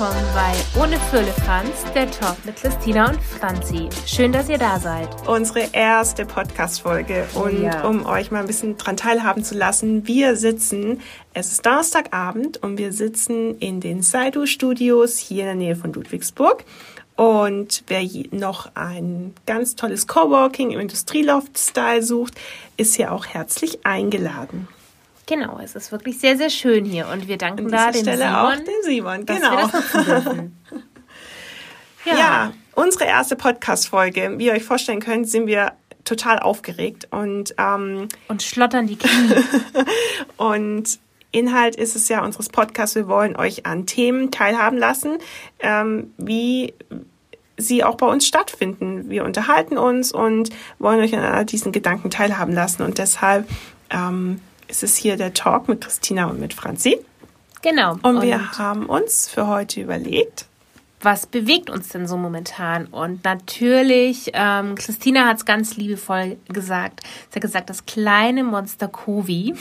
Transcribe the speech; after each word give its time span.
willkommen 0.00 0.24
bei 0.34 0.80
Ohne 0.80 0.98
Firlefanz, 1.10 1.84
der 1.94 2.10
Talk 2.10 2.42
mit 2.46 2.56
Christina 2.56 3.10
und 3.10 3.20
Franzi. 3.20 3.90
Schön, 4.06 4.32
dass 4.32 4.48
ihr 4.48 4.56
da 4.56 4.80
seid. 4.80 5.08
Unsere 5.28 5.68
erste 5.72 6.24
Podcast-Folge. 6.24 7.26
Und 7.34 7.64
ja. 7.64 7.86
um 7.86 8.06
euch 8.06 8.30
mal 8.30 8.40
ein 8.40 8.46
bisschen 8.46 8.78
dran 8.78 8.96
teilhaben 8.96 9.44
zu 9.44 9.54
lassen, 9.54 10.06
wir 10.06 10.36
sitzen, 10.36 11.02
es 11.34 11.52
ist 11.52 11.66
Donnerstagabend 11.66 12.62
und 12.62 12.78
wir 12.78 12.94
sitzen 12.94 13.58
in 13.58 13.80
den 13.80 14.00
Saidu 14.00 14.46
Studios 14.46 15.18
hier 15.18 15.42
in 15.42 15.46
der 15.46 15.54
Nähe 15.56 15.76
von 15.76 15.92
Ludwigsburg. 15.92 16.64
Und 17.16 17.84
wer 17.88 18.02
noch 18.30 18.74
ein 18.76 19.34
ganz 19.44 19.76
tolles 19.76 20.06
Coworking 20.06 20.70
im 20.70 20.80
Industrieloft-Style 20.80 22.02
sucht, 22.02 22.40
ist 22.78 22.94
hier 22.94 23.12
auch 23.12 23.26
herzlich 23.26 23.84
eingeladen. 23.84 24.66
Genau, 25.30 25.60
es 25.62 25.76
ist 25.76 25.92
wirklich 25.92 26.18
sehr, 26.18 26.36
sehr 26.36 26.50
schön 26.50 26.84
hier 26.84 27.06
und 27.06 27.28
wir 27.28 27.38
danken 27.38 27.66
An 27.66 27.70
da 27.70 27.92
dem 27.92 28.02
Stelle 28.02 28.24
Simon, 28.24 28.34
auch 28.34 28.56
dem 28.56 28.82
Simon, 28.82 29.26
genau. 29.26 29.58
ja. 32.04 32.16
ja, 32.18 32.52
unsere 32.74 33.04
erste 33.04 33.36
Podcast-Folge. 33.36 34.34
Wie 34.38 34.46
ihr 34.46 34.54
euch 34.54 34.64
vorstellen 34.64 34.98
könnt, 34.98 35.28
sind 35.28 35.46
wir 35.46 35.74
total 36.02 36.40
aufgeregt 36.40 37.06
und 37.12 37.54
ähm, 37.58 38.08
und 38.26 38.42
schlottern 38.42 38.88
die 38.88 38.96
Knie. 38.96 39.36
und 40.36 40.98
Inhalt 41.30 41.76
ist 41.76 41.94
es 41.94 42.08
ja 42.08 42.24
unseres 42.24 42.48
Podcasts. 42.48 42.96
Wir 42.96 43.06
wollen 43.06 43.36
euch 43.36 43.66
an 43.66 43.86
Themen 43.86 44.32
teilhaben 44.32 44.78
lassen, 44.78 45.18
ähm, 45.60 46.12
wie 46.18 46.74
sie 47.56 47.84
auch 47.84 47.94
bei 47.94 48.08
uns 48.08 48.26
stattfinden. 48.26 49.08
Wir 49.08 49.24
unterhalten 49.24 49.78
uns 49.78 50.10
und 50.10 50.50
wollen 50.80 50.98
euch 50.98 51.14
an 51.14 51.46
diesen 51.46 51.70
Gedanken 51.70 52.10
teilhaben 52.10 52.52
lassen 52.52 52.82
und 52.82 52.98
deshalb 52.98 53.48
ähm, 53.90 54.40
es 54.70 54.82
ist 54.82 54.96
hier 54.96 55.16
der 55.16 55.34
Talk 55.34 55.68
mit 55.68 55.82
Christina 55.82 56.26
und 56.26 56.40
mit 56.40 56.54
Franzi. 56.54 56.98
Genau. 57.62 57.92
Und, 57.94 58.04
und 58.04 58.22
wir 58.22 58.52
haben 58.58 58.86
uns 58.86 59.28
für 59.28 59.46
heute 59.46 59.80
überlegt, 59.80 60.46
was 61.00 61.26
bewegt 61.26 61.70
uns 61.70 61.88
denn 61.88 62.06
so 62.06 62.16
momentan? 62.16 62.86
Und 62.86 63.24
natürlich, 63.24 64.30
ähm, 64.34 64.74
Christina 64.74 65.26
hat 65.26 65.38
es 65.38 65.44
ganz 65.46 65.76
liebevoll 65.76 66.36
gesagt. 66.48 67.00
Sie 67.30 67.36
hat 67.36 67.42
gesagt, 67.42 67.70
das 67.70 67.86
kleine 67.86 68.44
Monster 68.44 68.88
Kovi. 68.88 69.54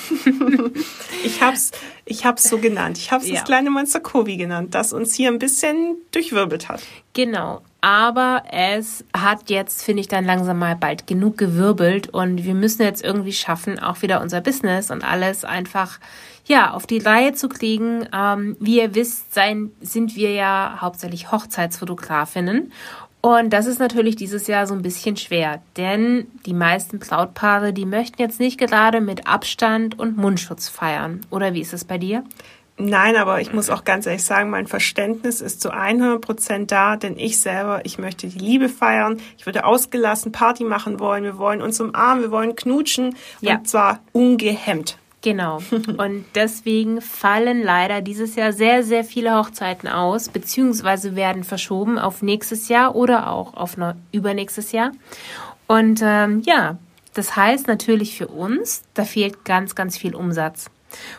ich 1.24 1.42
hab's, 1.42 1.72
ich 2.06 2.26
hab's 2.26 2.50
so 2.50 2.58
genannt. 2.58 2.98
Ich 2.98 3.12
hab's 3.12 3.28
ja. 3.28 3.36
das 3.36 3.46
kleine 3.46 3.70
Monster 3.70 4.02
Kovi 4.02 4.36
genannt, 4.36 4.76
das 4.76 4.92
uns 4.92 5.16
hier 5.16 5.30
ein 5.30 5.40
bisschen 5.40 5.96
durchwirbelt 6.12 6.68
hat. 6.68 6.82
Genau. 7.14 7.62
Aber 7.82 8.44
es 8.52 9.06
hat 9.16 9.50
jetzt, 9.50 9.84
finde 9.84 10.02
ich, 10.02 10.10
dann 10.10 10.26
langsam 10.26 10.60
mal 10.60 10.76
bald 10.76 11.08
genug 11.08 11.38
gewirbelt 11.38 12.10
und 12.10 12.44
wir 12.44 12.54
müssen 12.54 12.82
jetzt 12.82 13.02
irgendwie 13.02 13.32
schaffen, 13.32 13.80
auch 13.80 14.02
wieder 14.02 14.20
unser 14.20 14.42
Business 14.42 14.92
und 14.92 15.06
alles 15.06 15.46
einfach 15.46 16.00
ja, 16.50 16.72
auf 16.72 16.88
die 16.88 16.98
Reihe 16.98 17.34
zu 17.34 17.48
kriegen. 17.48 18.08
Ähm, 18.12 18.58
wie 18.60 18.82
ihr 18.82 18.96
wisst, 18.96 19.34
sein, 19.34 19.72
sind 19.82 20.16
wir 20.16 20.32
ja 20.32 20.80
hauptsächlich 20.82 21.32
Hochzeitsfotografinnen. 21.32 22.74
Und 23.22 23.52
das 23.52 23.66
ist 23.66 23.80
natürlich 23.80 24.16
dieses 24.16 24.48
Jahr 24.48 24.66
so 24.66 24.74
ein 24.74 24.82
bisschen 24.82 25.18
schwer, 25.18 25.62
denn 25.76 26.28
die 26.46 26.54
meisten 26.54 27.00
Brautpaare, 27.00 27.74
die 27.74 27.86
möchten 27.86 28.22
jetzt 28.22 28.40
nicht 28.40 28.58
gerade 28.58 29.02
mit 29.02 29.28
Abstand 29.28 30.00
und 30.00 30.18
Mundschutz 30.18 30.70
feiern. 30.70 31.22
Oder 31.30 31.54
wie 31.54 31.62
ist 31.62 31.74
es 31.74 31.84
bei 31.84 31.98
dir? 31.98 32.24
Nein, 32.78 33.18
aber 33.18 33.42
ich 33.42 33.52
muss 33.52 33.70
auch 33.70 33.84
ganz 33.84 34.06
ehrlich 34.06 34.24
sagen, 34.24 34.50
mein 34.50 34.66
Verständnis 34.66 35.42
ist 35.42 35.62
zu 35.62 35.72
100 35.72 36.22
Prozent 36.22 36.72
da, 36.72 36.96
denn 36.96 37.18
ich 37.18 37.42
selber, 37.42 37.82
ich 37.84 38.00
möchte 38.00 38.28
die 38.28 38.40
Liebe 38.40 38.70
feiern. 38.70 39.18
Ich 39.38 39.46
würde 39.46 39.66
ausgelassen 39.66 40.32
Party 40.32 40.64
machen 40.64 41.02
wollen. 41.02 41.26
Wir 41.26 41.38
wollen 41.38 41.62
uns 41.62 41.82
umarmen, 41.82 42.24
wir 42.24 42.32
wollen 42.32 42.56
knutschen 42.56 43.18
ja. 43.42 43.58
und 43.58 43.68
zwar 43.68 44.00
ungehemmt. 44.14 44.98
Genau. 45.22 45.62
Und 45.98 46.26
deswegen 46.34 47.02
fallen 47.02 47.62
leider 47.62 48.02
dieses 48.02 48.36
Jahr 48.36 48.54
sehr, 48.54 48.84
sehr 48.84 49.04
viele 49.04 49.38
Hochzeiten 49.38 49.90
aus, 49.90 50.30
beziehungsweise 50.30 51.16
werden 51.16 51.44
verschoben 51.44 52.00
auf 52.00 52.22
nächstes 52.22 52.70
Jahr 52.70 52.96
oder 52.96 53.30
auch 53.30 53.54
auf 53.54 53.76
übernächstes 54.12 54.72
Jahr. 54.72 54.92
Und 55.68 56.02
ähm, 56.02 56.42
ja, 56.46 56.78
das 57.14 57.36
heißt 57.36 57.68
natürlich 57.68 58.18
für 58.18 58.28
uns, 58.28 58.84
da 58.94 59.04
fehlt 59.04 59.44
ganz, 59.44 59.76
ganz 59.76 59.98
viel 59.98 60.16
Umsatz. 60.16 60.70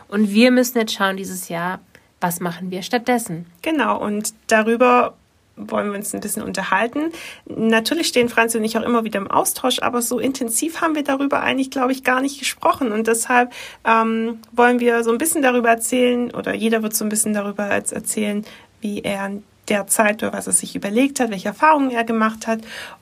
Und 0.07 0.31
wir 0.31 0.51
müssen 0.51 0.79
jetzt 0.79 0.93
schauen 0.93 1.17
dieses 1.17 1.49
Jahr, 1.49 1.79
was 2.19 2.39
machen 2.39 2.71
wir 2.71 2.81
stattdessen? 2.81 3.45
Genau, 3.61 3.99
und 3.99 4.33
darüber 4.47 5.15
wollen 5.55 5.91
wir 5.91 5.97
uns 5.97 6.13
ein 6.13 6.21
bisschen 6.21 6.43
unterhalten. 6.43 7.11
Natürlich 7.45 8.07
stehen 8.07 8.29
Franzi 8.29 8.57
und 8.57 8.63
ich 8.63 8.77
auch 8.77 8.83
immer 8.83 9.03
wieder 9.03 9.19
im 9.19 9.29
Austausch, 9.29 9.79
aber 9.81 10.01
so 10.01 10.19
intensiv 10.19 10.81
haben 10.81 10.95
wir 10.95 11.03
darüber 11.03 11.41
eigentlich, 11.41 11.71
glaube 11.71 11.91
ich, 11.91 12.03
gar 12.03 12.21
nicht 12.21 12.39
gesprochen. 12.39 12.91
Und 12.91 13.07
deshalb 13.07 13.51
ähm, 13.83 14.39
wollen 14.51 14.79
wir 14.79 15.03
so 15.03 15.11
ein 15.11 15.17
bisschen 15.17 15.41
darüber 15.41 15.69
erzählen, 15.69 16.31
oder 16.31 16.53
jeder 16.53 16.83
wird 16.83 16.95
so 16.95 17.05
ein 17.05 17.09
bisschen 17.09 17.33
darüber 17.33 17.65
erzählen, 17.65 18.45
wie 18.79 19.01
er 19.01 19.27
in 19.27 19.43
der 19.67 19.87
Zeit 19.87 20.23
oder 20.23 20.33
was 20.33 20.47
er 20.47 20.53
sich 20.53 20.75
überlegt 20.75 21.19
hat, 21.19 21.29
welche 21.29 21.49
Erfahrungen 21.49 21.91
er 21.91 22.03
gemacht 22.03 22.47
hat. 22.47 22.61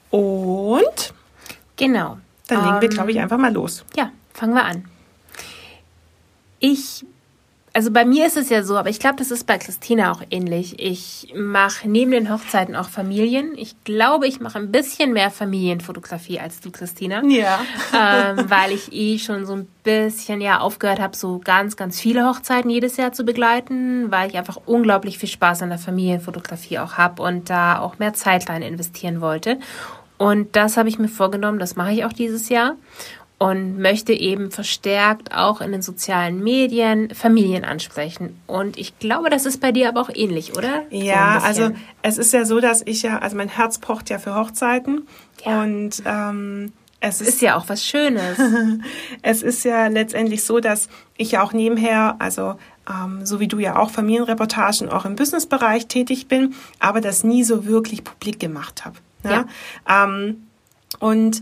Und 0.10 1.14
genau. 1.78 2.18
Dann 2.48 2.64
legen 2.64 2.76
ähm, 2.76 2.82
wir, 2.82 2.90
glaube 2.90 3.12
ich, 3.12 3.20
einfach 3.20 3.38
mal 3.38 3.54
los. 3.54 3.86
Ja, 3.96 4.12
fangen 4.34 4.56
wir 4.56 4.66
an. 4.66 4.86
Ich 6.60 7.06
also 7.80 7.92
bei 7.92 8.04
mir 8.04 8.26
ist 8.26 8.36
es 8.36 8.50
ja 8.50 8.62
so, 8.62 8.76
aber 8.76 8.90
ich 8.90 9.00
glaube, 9.00 9.16
das 9.16 9.32
ist 9.32 9.48
bei 9.48 9.58
Christina 9.58 10.12
auch 10.12 10.22
ähnlich. 10.32 10.82
Ich 10.82 11.34
mache 11.34 11.88
neben 11.88 12.12
den 12.12 12.30
Hochzeiten 12.30 12.76
auch 12.76 12.90
Familien. 12.90 13.54
Ich 13.56 13.74
glaube, 13.86 14.28
ich 14.28 14.42
mache 14.42 14.60
ein 14.60 14.70
bisschen 14.70 15.14
mehr 15.14 15.32
Familienfotografie 15.32 16.42
als 16.42 16.60
du, 16.60 16.72
Christina. 16.72 17.24
Ja. 17.24 17.62
Ähm, 17.98 18.50
weil 18.50 18.74
ich 18.74 18.92
eh 18.92 19.18
schon 19.18 19.46
so 19.46 19.54
ein 19.54 19.68
bisschen 19.86 20.42
ja 20.42 20.60
aufgehört 20.60 21.00
habe, 21.00 21.16
so 21.16 21.40
ganz, 21.40 21.78
ganz 21.78 22.02
viele 22.02 22.28
Hochzeiten 22.28 22.70
jedes 22.70 22.98
Jahr 22.98 23.14
zu 23.14 23.24
begleiten, 23.24 24.12
weil 24.12 24.30
ich 24.30 24.38
einfach 24.38 24.58
unglaublich 24.66 25.18
viel 25.18 25.30
Spaß 25.30 25.62
an 25.62 25.70
der 25.70 25.80
Familienfotografie 25.80 26.80
auch 26.80 26.98
habe 26.98 27.24
und 27.24 27.50
da 27.50 27.80
auch 27.80 27.98
mehr 27.98 28.14
Zeit 28.14 28.50
rein 28.50 28.62
investieren 28.62 29.22
wollte. 29.22 29.58
Und 30.18 30.58
das 30.58 30.76
habe 30.76 30.90
ich 30.90 31.00
mir 31.00 31.08
vorgenommen, 31.08 31.60
das 31.60 31.78
mache 31.78 31.94
ich 31.94 32.04
auch 32.04 32.12
dieses 32.12 32.50
Jahr 32.50 32.76
und 33.40 33.80
möchte 33.80 34.12
eben 34.12 34.52
verstärkt 34.52 35.34
auch 35.34 35.62
in 35.62 35.72
den 35.72 35.82
sozialen 35.82 36.44
Medien 36.44 37.10
Familien 37.16 37.64
ansprechen. 37.64 38.40
Und 38.46 38.78
ich 38.78 39.00
glaube, 39.00 39.30
das 39.30 39.46
ist 39.46 39.62
bei 39.62 39.72
dir 39.72 39.88
aber 39.88 40.02
auch 40.02 40.10
ähnlich, 40.14 40.58
oder? 40.58 40.84
Ja, 40.90 41.40
so 41.40 41.46
also 41.46 41.72
es 42.02 42.18
ist 42.18 42.34
ja 42.34 42.44
so, 42.44 42.60
dass 42.60 42.82
ich 42.86 43.02
ja, 43.02 43.20
also 43.20 43.38
mein 43.38 43.48
Herz 43.48 43.80
pocht 43.80 44.10
ja 44.10 44.20
für 44.20 44.36
Hochzeiten 44.36 45.08
ja. 45.46 45.64
und 45.64 46.04
ähm, 46.06 46.74
es 47.00 47.22
ist, 47.22 47.30
ist, 47.30 47.42
ja 47.42 47.56
auch 47.56 47.70
was 47.70 47.86
Schönes. 47.86 48.38
es 49.22 49.42
ist 49.42 49.64
ja 49.64 49.88
letztendlich 49.88 50.44
so, 50.44 50.60
dass 50.60 50.90
ich 51.16 51.32
ja 51.32 51.42
auch 51.42 51.54
nebenher, 51.54 52.18
also 52.20 52.56
ähm, 52.90 53.26
so 53.26 53.40
wie 53.40 53.48
du 53.48 53.60
ja 53.60 53.78
auch 53.78 53.90
Familienreportagen 53.90 54.90
auch 54.90 55.06
im 55.06 55.16
Businessbereich 55.16 55.88
tätig 55.88 56.28
bin, 56.28 56.56
aber 56.80 57.00
das 57.00 57.24
nie 57.24 57.46
so 57.46 57.66
wirklich 57.66 58.04
publik 58.04 58.38
gemacht 58.38 58.84
habe. 58.84 58.98
Ne? 59.24 59.46
Ja. 59.88 60.04
Ähm, 60.04 60.48
und 61.00 61.40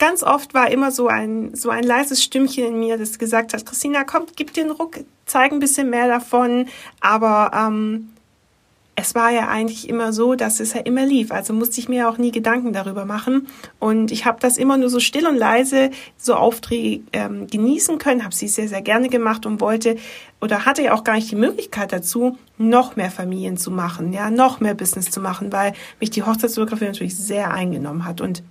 ganz 0.00 0.24
oft 0.24 0.54
war 0.54 0.70
immer 0.70 0.90
so 0.90 1.06
ein, 1.06 1.54
so 1.54 1.70
ein 1.70 1.84
leises 1.84 2.24
Stimmchen 2.24 2.64
in 2.64 2.80
mir, 2.80 2.98
das 2.98 3.20
gesagt 3.20 3.54
hat, 3.54 3.64
Christina, 3.64 4.02
komm, 4.02 4.24
gib 4.34 4.52
den 4.54 4.72
Ruck, 4.72 4.98
zeig 5.26 5.52
ein 5.52 5.60
bisschen 5.60 5.90
mehr 5.90 6.08
davon. 6.08 6.66
Aber 7.00 7.52
ähm, 7.54 8.08
es 8.96 9.14
war 9.14 9.30
ja 9.30 9.48
eigentlich 9.48 9.88
immer 9.88 10.12
so, 10.12 10.34
dass 10.34 10.58
es 10.58 10.72
ja 10.72 10.80
immer 10.80 11.04
lief. 11.04 11.30
Also 11.30 11.52
musste 11.52 11.80
ich 11.80 11.88
mir 11.88 12.08
auch 12.08 12.18
nie 12.18 12.32
Gedanken 12.32 12.72
darüber 12.72 13.04
machen. 13.04 13.46
Und 13.78 14.10
ich 14.10 14.24
habe 14.24 14.38
das 14.40 14.56
immer 14.56 14.78
nur 14.78 14.88
so 14.88 15.00
still 15.00 15.26
und 15.26 15.36
leise, 15.36 15.90
so 16.16 16.34
Aufträge 16.34 17.02
ähm, 17.12 17.46
genießen 17.46 17.98
können, 17.98 18.24
habe 18.24 18.34
sie 18.34 18.48
sehr, 18.48 18.68
sehr 18.68 18.82
gerne 18.82 19.08
gemacht 19.08 19.46
und 19.46 19.60
wollte 19.60 19.96
oder 20.40 20.64
hatte 20.64 20.82
ja 20.82 20.94
auch 20.94 21.04
gar 21.04 21.14
nicht 21.14 21.30
die 21.30 21.36
Möglichkeit 21.36 21.92
dazu, 21.92 22.38
noch 22.56 22.96
mehr 22.96 23.10
Familien 23.10 23.58
zu 23.58 23.70
machen, 23.70 24.14
ja, 24.14 24.30
noch 24.30 24.60
mehr 24.60 24.74
Business 24.74 25.10
zu 25.10 25.20
machen, 25.20 25.52
weil 25.52 25.74
mich 26.00 26.10
die 26.10 26.22
Hochzeitsfotografie 26.22 26.86
natürlich 26.86 27.16
sehr 27.16 27.52
eingenommen 27.52 28.06
hat. 28.06 28.22
Und 28.22 28.42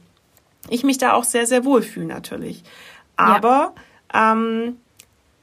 ich 0.72 0.84
mich 0.84 0.98
da 0.98 1.14
auch 1.14 1.24
sehr, 1.24 1.46
sehr 1.46 1.66
wohl 1.66 1.82
fühle 1.82 2.08
natürlich. 2.08 2.64
Aber 3.16 3.74
ja. 4.14 4.32
ähm, 4.32 4.78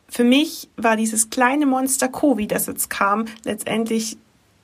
für 0.08 0.25
mich 0.25 0.69
war 0.76 0.96
dieses 0.96 1.31
kleine 1.31 1.67
Monster 1.67 2.08
Covid, 2.08 2.50
das 2.50 2.67
jetzt 2.67 2.90
kam, 2.90 3.26
letztendlich 3.44 4.17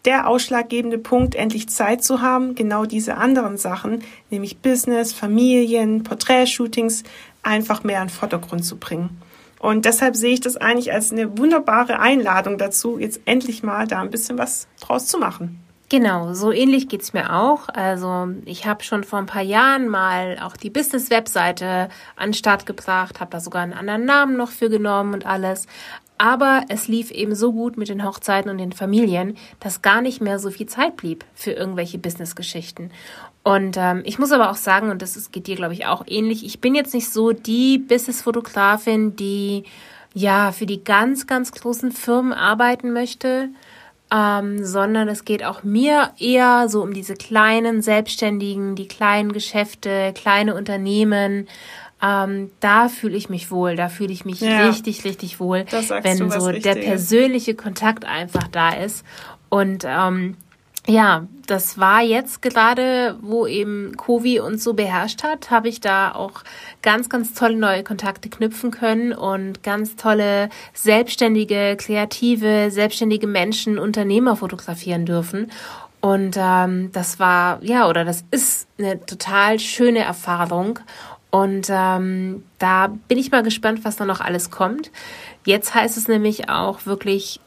der 0.05 0.27
ausschlaggebende 0.27 0.99
Punkt, 0.99 1.35
endlich 1.35 1.69
Zeit 1.69 2.03
zu 2.03 2.21
haben, 2.21 2.55
genau 2.55 2.87
diese 2.87 3.17
anderen 3.17 3.57
Sachen, 3.57 4.03
nämlich 4.31 4.59
Business, 4.59 5.13
Familien, 5.13 6.03
Porträtshootings, 6.03 7.05
einfach 7.43 7.85
mehr 7.85 8.01
in 8.03 8.09
den 8.09 8.15
Vordergrund 8.15 8.65
zu 8.65 8.77
bringen. 8.79 9.21
Und 9.61 9.85
deshalb 9.85 10.17
sehe 10.17 10.33
ich 10.33 10.41
das 10.41 10.57
eigentlich 10.57 10.93
als 10.93 11.13
eine 11.13 11.39
wunderbare 11.39 12.01
Einladung 12.01 12.59
dazu, 12.59 12.99
jetzt 12.99 13.21
endlich 13.27 13.63
mal 13.63 13.87
da 13.87 14.01
ein 14.01 14.11
bisschen 14.11 14.37
was 14.39 14.67
draus 14.81 15.07
zu 15.07 15.19
machen. 15.19 15.62
Genau, 15.93 16.33
so 16.33 16.53
ähnlich 16.53 16.89
geht's 16.89 17.13
mir 17.13 17.35
auch. 17.37 17.69
Also 17.69 18.29
ich 18.47 18.65
habe 18.65 18.83
schon 18.83 19.05
vor 19.05 19.19
ein 19.19 19.27
paar 19.27 19.43
Jahren 19.43 19.89
mal 19.89 20.39
auch 20.41 20.57
die 20.57 20.71
Business-Webseite 20.71 21.91
an 22.17 22.31
den 22.31 22.33
Start 22.33 22.65
gebracht, 22.65 23.21
habe 23.21 23.31
da 23.31 23.41
sogar 23.41 23.61
einen 23.61 23.75
anderen 23.75 24.07
Namen 24.07 24.39
noch 24.39 24.49
für 24.49 24.71
genommen 24.71 25.13
und 25.13 25.27
alles. 25.27 25.67
Aber 26.17 26.63
es 26.71 26.89
lief 26.89 27.11
eben 27.11 27.35
so 27.35 27.53
gut 27.53 27.77
mit 27.77 27.91
den 27.91 28.07
Hochzeiten 28.07 28.51
und 28.51 28.57
den 28.57 28.73
Familien, 28.73 29.37
dass 29.61 29.83
gar 29.83 30.01
nicht 30.01 30.23
mehr 30.23 30.39
so 30.39 30.51
viel 30.51 30.65
Zeit 30.65 30.97
blieb 30.97 31.27
für 31.35 31.51
irgendwelche 31.51 31.99
Business-Geschichten. 31.99 32.91
Und 33.43 33.77
ähm, 33.77 34.01
ich 34.07 34.19
muss 34.19 34.33
aber 34.33 34.51
auch 34.51 34.57
sagen, 34.57 34.89
und 34.89 35.03
das 35.03 35.15
ist, 35.15 35.31
geht 35.31 35.47
dir, 35.47 35.57
glaube 35.57 35.75
ich, 35.75 35.85
auch 35.85 36.05
ähnlich, 36.07 36.43
ich 36.43 36.63
bin 36.63 36.75
jetzt 36.75 36.95
nicht 36.95 37.13
so 37.13 37.33
die 37.33 37.77
Business-Fotografin, 37.77 39.15
die 39.17 39.65
ja 40.15 40.53
für 40.53 40.65
die 40.65 40.85
ganz, 40.85 41.27
ganz 41.27 41.53
großen 41.53 41.93
Firmen 41.93 42.33
arbeiten 42.33 42.95
möchte 42.95 43.51
ähm, 44.13 44.65
sondern 44.65 45.09
es 45.09 45.25
geht 45.25 45.43
auch 45.43 45.63
mir 45.63 46.11
eher 46.19 46.69
so 46.69 46.83
um 46.83 46.93
diese 46.93 47.15
kleinen 47.15 47.81
Selbstständigen, 47.81 48.75
die 48.75 48.87
kleinen 48.87 49.33
Geschäfte, 49.33 50.13
kleine 50.15 50.55
Unternehmen. 50.55 51.49
Ähm, 52.03 52.51
da 52.61 52.89
fühle 52.89 53.17
ich 53.17 53.31
mich 53.31 53.51
wohl, 53.51 53.77
da 53.77 53.89
fühle 53.89 54.13
ich 54.13 54.25
mich 54.25 54.41
ja. 54.41 54.69
richtig, 54.69 55.05
richtig 55.05 55.41
wohl, 55.41 55.65
wenn 56.03 56.31
so 56.31 56.51
der 56.51 56.75
persönliche 56.75 57.55
Kontakt 57.55 58.05
einfach 58.05 58.49
da 58.49 58.71
ist. 58.71 59.05
Und 59.49 59.85
ähm, 59.87 60.37
ja, 60.87 61.29
das 61.47 61.79
war 61.79 62.03
jetzt 62.03 62.43
gerade, 62.43 63.17
wo 63.21 63.47
eben 63.47 63.97
Covid 63.97 64.41
uns 64.41 64.65
so 64.65 64.75
beherrscht 64.75 65.23
hat, 65.23 65.51
habe 65.51 65.69
ich 65.69 65.81
da 65.81 66.13
auch 66.13 66.43
ganz, 66.83 67.09
ganz 67.09 67.35
tolle 67.35 67.57
neue 67.57 67.85
Kontakte 67.85 68.29
knüpfen 68.29 68.73
können 68.73 69.13
und 69.13 69.63
ganz 69.63 69.95
tolle 69.95 70.49
selbstständige, 70.75 71.77
kreative, 71.77 72.71
selbstständige 72.71 73.29
Menschen, 73.29 73.79
Unternehmer 73.79 74.35
fotografieren 74.35 75.07
dürfen. 75.07 75.53
Und 76.01 76.37
ähm, 76.37 76.91
das 76.93 77.21
war, 77.21 77.63
ja, 77.63 77.89
oder 77.89 78.05
das 78.05 78.25
ist 78.33 78.67
eine 78.77 79.05
total 79.07 79.61
schöne 79.61 80.01
Erfahrung. 80.01 80.81
Und 81.31 81.69
ähm, 81.71 82.43
da 82.59 82.89
bin 83.07 83.19
ich 83.19 83.31
mal 83.31 83.45
gespannt, 83.45 83.85
was 83.85 83.97
da 83.97 84.05
noch 84.05 84.21
alles 84.21 84.51
kommt. 84.51 84.91
Jetzt 85.47 85.75
heißt 85.75 85.97
es 85.97 86.09
nämlich 86.09 86.49
auch 86.51 86.87
wirklich 86.87 87.41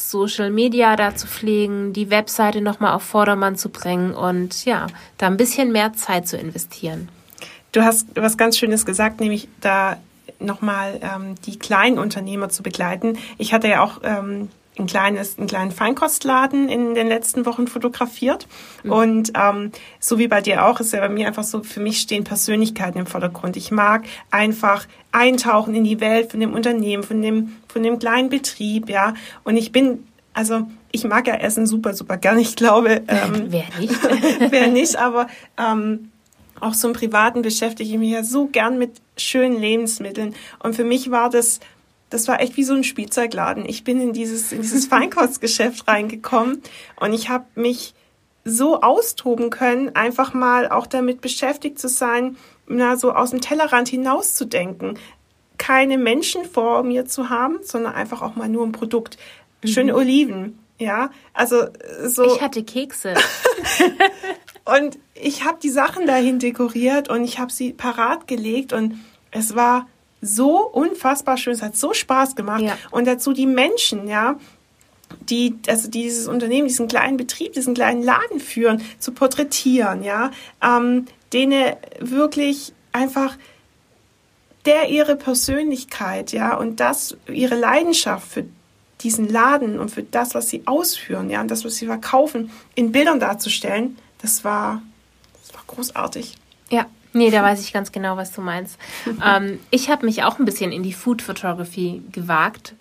Social 0.00 0.50
Media 0.50 0.96
da 0.96 1.14
zu 1.14 1.26
pflegen, 1.26 1.92
die 1.92 2.10
Webseite 2.10 2.60
nochmal 2.60 2.94
auf 2.94 3.02
Vordermann 3.02 3.56
zu 3.56 3.68
bringen 3.68 4.14
und 4.14 4.64
ja, 4.64 4.86
da 5.18 5.26
ein 5.26 5.36
bisschen 5.36 5.72
mehr 5.72 5.92
Zeit 5.92 6.26
zu 6.26 6.36
investieren. 6.36 7.08
Du 7.72 7.82
hast 7.82 8.08
was 8.14 8.36
ganz 8.36 8.58
Schönes 8.58 8.86
gesagt, 8.86 9.20
nämlich 9.20 9.48
da 9.60 9.96
nochmal 10.40 10.98
ähm, 11.02 11.34
die 11.46 11.58
kleinen 11.58 11.98
Unternehmer 11.98 12.48
zu 12.48 12.62
begleiten. 12.62 13.18
Ich 13.38 13.52
hatte 13.52 13.68
ja 13.68 13.82
auch 13.82 14.00
ähm, 14.02 14.48
ein 14.80 14.86
kleines, 14.86 15.38
einen 15.38 15.46
kleinen 15.46 15.70
Feinkostladen 15.70 16.68
in 16.68 16.94
den 16.94 17.08
letzten 17.08 17.46
Wochen 17.46 17.66
fotografiert. 17.66 18.46
Mhm. 18.82 18.92
Und 18.92 19.32
ähm, 19.34 19.72
so 19.98 20.18
wie 20.18 20.28
bei 20.28 20.40
dir 20.40 20.66
auch, 20.66 20.80
ist 20.80 20.92
ja 20.92 21.00
bei 21.00 21.08
mir 21.08 21.26
einfach 21.26 21.44
so, 21.44 21.62
für 21.62 21.80
mich 21.80 22.00
stehen 22.00 22.24
Persönlichkeiten 22.24 22.98
im 22.98 23.06
Vordergrund. 23.06 23.56
Ich 23.56 23.70
mag 23.70 24.04
einfach 24.30 24.86
eintauchen 25.12 25.74
in 25.74 25.84
die 25.84 26.00
Welt 26.00 26.30
von 26.30 26.40
dem 26.40 26.52
Unternehmen, 26.52 27.02
von 27.02 27.20
dem, 27.22 27.56
von 27.68 27.82
dem 27.82 27.98
kleinen 27.98 28.28
Betrieb, 28.28 28.88
ja. 28.88 29.14
Und 29.44 29.56
ich 29.56 29.72
bin, 29.72 30.06
also 30.34 30.66
ich 30.92 31.04
mag 31.04 31.26
ja 31.26 31.34
Essen 31.34 31.66
super, 31.66 31.94
super 31.94 32.16
gern. 32.16 32.38
Ich 32.38 32.56
glaube, 32.56 33.02
ähm, 33.08 33.46
wer 33.48 33.64
nicht? 33.78 33.94
wer 34.50 34.68
nicht, 34.68 34.96
aber 34.96 35.28
ähm, 35.58 36.10
auch 36.60 36.74
so 36.74 36.88
im 36.88 36.94
Privaten 36.94 37.42
beschäftige 37.42 37.90
ich 37.90 37.98
mich 37.98 38.10
ja 38.10 38.22
so 38.22 38.46
gern 38.46 38.78
mit 38.78 38.92
schönen 39.16 39.58
Lebensmitteln. 39.58 40.34
Und 40.58 40.74
für 40.74 40.84
mich 40.84 41.10
war 41.10 41.30
das 41.30 41.60
das 42.10 42.28
war 42.28 42.40
echt 42.40 42.56
wie 42.56 42.64
so 42.64 42.74
ein 42.74 42.84
Spielzeugladen. 42.84 43.64
Ich 43.66 43.84
bin 43.84 44.00
in 44.00 44.12
dieses, 44.12 44.52
in 44.52 44.62
dieses 44.62 44.86
Feinkostgeschäft 44.88 45.88
reingekommen 45.88 46.60
und 46.96 47.12
ich 47.12 47.28
habe 47.28 47.46
mich 47.54 47.94
so 48.44 48.80
austoben 48.80 49.50
können, 49.50 49.94
einfach 49.94 50.34
mal 50.34 50.68
auch 50.68 50.86
damit 50.86 51.20
beschäftigt 51.20 51.78
zu 51.78 51.88
sein, 51.88 52.36
na, 52.66 52.96
so 52.96 53.12
aus 53.12 53.30
dem 53.30 53.40
Tellerrand 53.40 53.88
hinauszudenken. 53.88 54.98
Keine 55.58 55.98
Menschen 55.98 56.44
vor 56.44 56.82
mir 56.82 57.04
zu 57.04 57.28
haben, 57.28 57.58
sondern 57.62 57.94
einfach 57.94 58.22
auch 58.22 58.36
mal 58.36 58.48
nur 58.48 58.66
ein 58.66 58.72
Produkt. 58.72 59.18
Schöne 59.64 59.92
mhm. 59.92 59.98
Oliven, 59.98 60.58
ja. 60.78 61.10
Also 61.34 61.66
so. 62.04 62.24
Ich 62.24 62.40
hatte 62.40 62.64
Kekse. 62.64 63.14
und 64.64 64.98
ich 65.14 65.44
habe 65.44 65.58
die 65.62 65.68
Sachen 65.68 66.06
dahin 66.06 66.38
dekoriert 66.38 67.10
und 67.10 67.24
ich 67.24 67.38
habe 67.38 67.52
sie 67.52 67.72
parat 67.72 68.26
gelegt 68.26 68.72
und 68.72 68.98
es 69.30 69.54
war 69.54 69.86
so 70.20 70.66
unfassbar 70.66 71.36
schön. 71.36 71.52
Es 71.52 71.62
hat 71.62 71.76
so 71.76 71.94
Spaß 71.94 72.36
gemacht. 72.36 72.62
Ja. 72.62 72.76
Und 72.90 73.06
dazu 73.06 73.32
die 73.32 73.46
Menschen, 73.46 74.08
ja, 74.08 74.38
die, 75.20 75.58
also 75.66 75.88
dieses 75.88 76.28
Unternehmen, 76.28 76.68
diesen 76.68 76.88
kleinen 76.88 77.16
Betrieb, 77.16 77.52
diesen 77.54 77.74
kleinen 77.74 78.02
Laden 78.02 78.40
führen, 78.40 78.82
zu 78.98 79.12
porträtieren, 79.12 80.02
ja, 80.02 80.30
ähm, 80.62 81.06
denen 81.32 81.74
wirklich 81.98 82.72
einfach 82.92 83.36
der 84.66 84.90
ihre 84.90 85.16
Persönlichkeit, 85.16 86.32
ja, 86.32 86.54
und 86.56 86.80
das, 86.80 87.16
ihre 87.26 87.54
Leidenschaft 87.54 88.30
für 88.30 88.44
diesen 89.00 89.28
Laden 89.28 89.78
und 89.78 89.90
für 89.90 90.02
das, 90.02 90.34
was 90.34 90.50
sie 90.50 90.62
ausführen, 90.66 91.30
ja, 91.30 91.40
und 91.40 91.50
das, 91.50 91.64
was 91.64 91.76
sie 91.76 91.86
verkaufen, 91.86 92.50
in 92.74 92.92
Bildern 92.92 93.20
darzustellen, 93.20 93.96
das 94.20 94.44
war, 94.44 94.82
das 95.42 95.54
war 95.54 95.62
großartig. 95.66 96.34
Ja, 96.68 96.86
Nee, 97.12 97.30
da 97.30 97.42
weiß 97.42 97.60
ich 97.60 97.72
ganz 97.72 97.92
genau, 97.92 98.16
was 98.16 98.32
du 98.32 98.40
meinst. 98.40 98.78
ähm, 99.24 99.58
ich 99.70 99.90
habe 99.90 100.06
mich 100.06 100.22
auch 100.22 100.38
ein 100.38 100.44
bisschen 100.44 100.72
in 100.72 100.82
die 100.82 100.92
Food 100.92 101.22
Photography 101.22 102.02
gewagt 102.12 102.74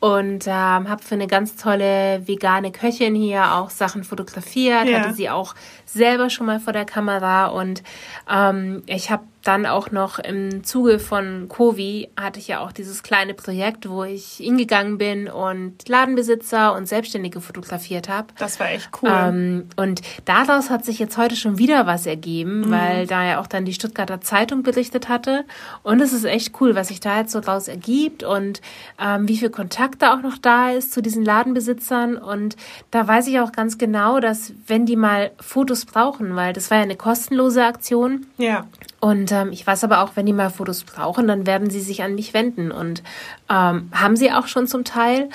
und 0.00 0.46
ähm, 0.46 0.88
habe 0.88 1.02
für 1.02 1.14
eine 1.14 1.26
ganz 1.26 1.56
tolle 1.56 2.26
vegane 2.26 2.72
Köchin 2.72 3.14
hier 3.14 3.54
auch 3.54 3.70
Sachen 3.70 4.02
fotografiert, 4.02 4.88
ja. 4.88 5.00
hatte 5.00 5.14
sie 5.14 5.28
auch 5.28 5.54
selber 5.84 6.30
schon 6.30 6.46
mal 6.46 6.58
vor 6.58 6.72
der 6.72 6.86
Kamera 6.86 7.46
und 7.46 7.82
ähm, 8.30 8.82
ich 8.86 9.10
habe 9.10 9.24
dann 9.42 9.64
auch 9.64 9.90
noch 9.90 10.18
im 10.18 10.64
Zuge 10.64 10.98
von 10.98 11.48
Covi 11.48 12.10
hatte 12.18 12.38
ich 12.38 12.48
ja 12.48 12.60
auch 12.60 12.72
dieses 12.72 13.02
kleine 13.02 13.32
Projekt, 13.32 13.88
wo 13.88 14.04
ich 14.04 14.34
hingegangen 14.34 14.98
bin 14.98 15.28
und 15.28 15.88
Ladenbesitzer 15.88 16.74
und 16.74 16.86
Selbstständige 16.86 17.40
fotografiert 17.40 18.08
habe. 18.08 18.28
Das 18.38 18.60
war 18.60 18.70
echt 18.70 18.90
cool. 19.02 19.10
Ähm, 19.10 19.68
und 19.76 20.02
daraus 20.26 20.68
hat 20.68 20.84
sich 20.84 20.98
jetzt 20.98 21.16
heute 21.16 21.36
schon 21.36 21.58
wieder 21.58 21.86
was 21.86 22.04
ergeben, 22.06 22.60
mhm. 22.60 22.70
weil 22.70 23.06
da 23.06 23.24
ja 23.24 23.40
auch 23.40 23.46
dann 23.46 23.64
die 23.64 23.72
Stuttgarter 23.72 24.20
Zeitung 24.20 24.62
berichtet 24.62 25.08
hatte. 25.08 25.44
Und 25.82 26.00
es 26.00 26.12
ist 26.12 26.24
echt 26.24 26.60
cool, 26.60 26.74
was 26.74 26.88
sich 26.88 27.00
da 27.00 27.18
jetzt 27.18 27.32
so 27.32 27.40
draus 27.40 27.68
ergibt 27.68 28.22
und 28.22 28.60
ähm, 29.00 29.26
wie 29.26 29.38
viel 29.38 29.50
Kontakt 29.50 30.02
da 30.02 30.14
auch 30.14 30.22
noch 30.22 30.36
da 30.36 30.70
ist 30.70 30.92
zu 30.92 31.00
diesen 31.00 31.24
Ladenbesitzern. 31.24 32.16
Und 32.16 32.56
da 32.90 33.08
weiß 33.08 33.26
ich 33.28 33.40
auch 33.40 33.52
ganz 33.52 33.78
genau, 33.78 34.20
dass 34.20 34.52
wenn 34.66 34.84
die 34.84 34.96
mal 34.96 35.30
Fotos 35.40 35.86
brauchen, 35.86 36.36
weil 36.36 36.52
das 36.52 36.70
war 36.70 36.78
ja 36.78 36.82
eine 36.82 36.96
kostenlose 36.96 37.64
Aktion. 37.64 38.26
Ja. 38.36 38.66
Und 39.00 39.29
ähm, 39.32 39.52
ich 39.52 39.66
weiß 39.66 39.84
aber 39.84 40.02
auch, 40.02 40.12
wenn 40.14 40.26
die 40.26 40.32
mal 40.32 40.50
Fotos 40.50 40.84
brauchen, 40.84 41.26
dann 41.26 41.46
werden 41.46 41.70
sie 41.70 41.80
sich 41.80 42.02
an 42.02 42.14
mich 42.14 42.34
wenden. 42.34 42.70
Und 42.70 43.02
ähm, 43.48 43.90
haben 43.92 44.16
sie 44.16 44.32
auch 44.32 44.46
schon 44.46 44.66
zum 44.66 44.84
Teil. 44.84 45.28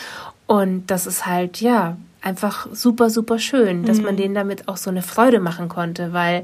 Und 0.48 0.88
das 0.88 1.08
ist 1.08 1.26
halt, 1.26 1.62
ja, 1.62 1.98
einfach 2.22 2.68
super, 2.72 3.10
super 3.10 3.38
schön, 3.40 3.86
dass 3.86 4.00
mhm. 4.00 4.04
man 4.04 4.18
denen 4.18 4.36
damit 4.36 4.68
auch 4.68 4.78
so 4.78 4.90
eine 4.90 5.04
Freude 5.04 5.40
machen 5.40 5.70
konnte, 5.70 6.12
weil 6.12 6.44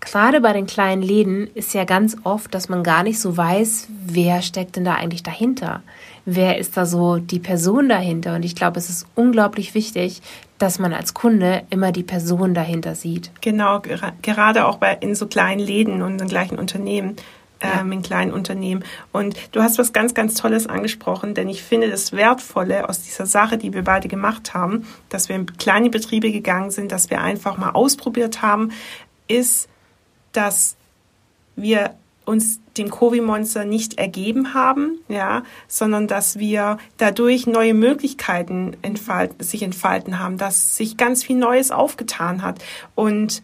gerade 0.00 0.40
bei 0.40 0.52
den 0.52 0.66
kleinen 0.66 1.02
Läden 1.02 1.48
ist 1.54 1.74
ja 1.74 1.84
ganz 1.84 2.16
oft, 2.24 2.54
dass 2.54 2.68
man 2.68 2.82
gar 2.82 3.02
nicht 3.02 3.20
so 3.20 3.36
weiß, 3.36 3.88
wer 4.06 4.42
steckt 4.42 4.76
denn 4.76 4.84
da 4.84 4.94
eigentlich 4.94 5.22
dahinter? 5.22 5.82
Wer 6.24 6.58
ist 6.58 6.76
da 6.76 6.86
so 6.86 7.16
die 7.16 7.40
Person 7.40 7.88
dahinter? 7.88 8.34
Und 8.36 8.44
ich 8.44 8.54
glaube, 8.54 8.78
es 8.78 8.88
ist 8.88 9.06
unglaublich 9.14 9.74
wichtig, 9.74 10.22
dass 10.58 10.78
man 10.78 10.92
als 10.92 11.14
Kunde 11.14 11.62
immer 11.70 11.92
die 11.92 12.02
Person 12.02 12.52
dahinter 12.52 12.94
sieht. 12.94 13.30
Genau, 13.40 13.80
gerade 14.22 14.66
auch 14.66 14.76
bei, 14.78 14.94
in 15.00 15.14
so 15.14 15.26
kleinen 15.26 15.60
Läden 15.60 16.02
und 16.02 16.20
in 16.20 16.28
gleichen 16.28 16.58
Unternehmen. 16.58 17.16
Ja. 17.60 17.80
Ähm, 17.80 17.90
in 17.90 18.02
kleinen 18.02 18.30
Unternehmen. 18.30 18.84
Und 19.10 19.34
du 19.50 19.60
hast 19.60 19.78
was 19.78 19.92
ganz, 19.92 20.14
ganz 20.14 20.34
Tolles 20.34 20.68
angesprochen, 20.68 21.34
denn 21.34 21.48
ich 21.48 21.64
finde 21.64 21.90
das 21.90 22.12
Wertvolle 22.12 22.88
aus 22.88 23.02
dieser 23.02 23.26
Sache, 23.26 23.58
die 23.58 23.72
wir 23.72 23.82
beide 23.82 24.06
gemacht 24.06 24.54
haben, 24.54 24.86
dass 25.08 25.28
wir 25.28 25.34
in 25.34 25.46
kleine 25.56 25.90
Betriebe 25.90 26.30
gegangen 26.30 26.70
sind, 26.70 26.92
dass 26.92 27.10
wir 27.10 27.20
einfach 27.20 27.58
mal 27.58 27.70
ausprobiert 27.70 28.42
haben, 28.42 28.70
ist, 29.26 29.68
dass 30.30 30.76
wir 31.56 31.96
uns 32.28 32.60
dem 32.76 32.90
Covid-Monster 32.90 33.64
nicht 33.64 33.98
ergeben 33.98 34.52
haben, 34.52 34.98
ja, 35.08 35.42
sondern 35.66 36.06
dass 36.06 36.38
wir 36.38 36.76
dadurch 36.98 37.46
neue 37.46 37.74
Möglichkeiten 37.74 38.76
entfalten, 38.82 39.42
sich 39.42 39.62
entfalten 39.62 40.18
haben, 40.18 40.36
dass 40.36 40.76
sich 40.76 40.96
ganz 40.96 41.24
viel 41.24 41.36
Neues 41.36 41.70
aufgetan 41.70 42.42
hat. 42.42 42.62
Und 42.94 43.42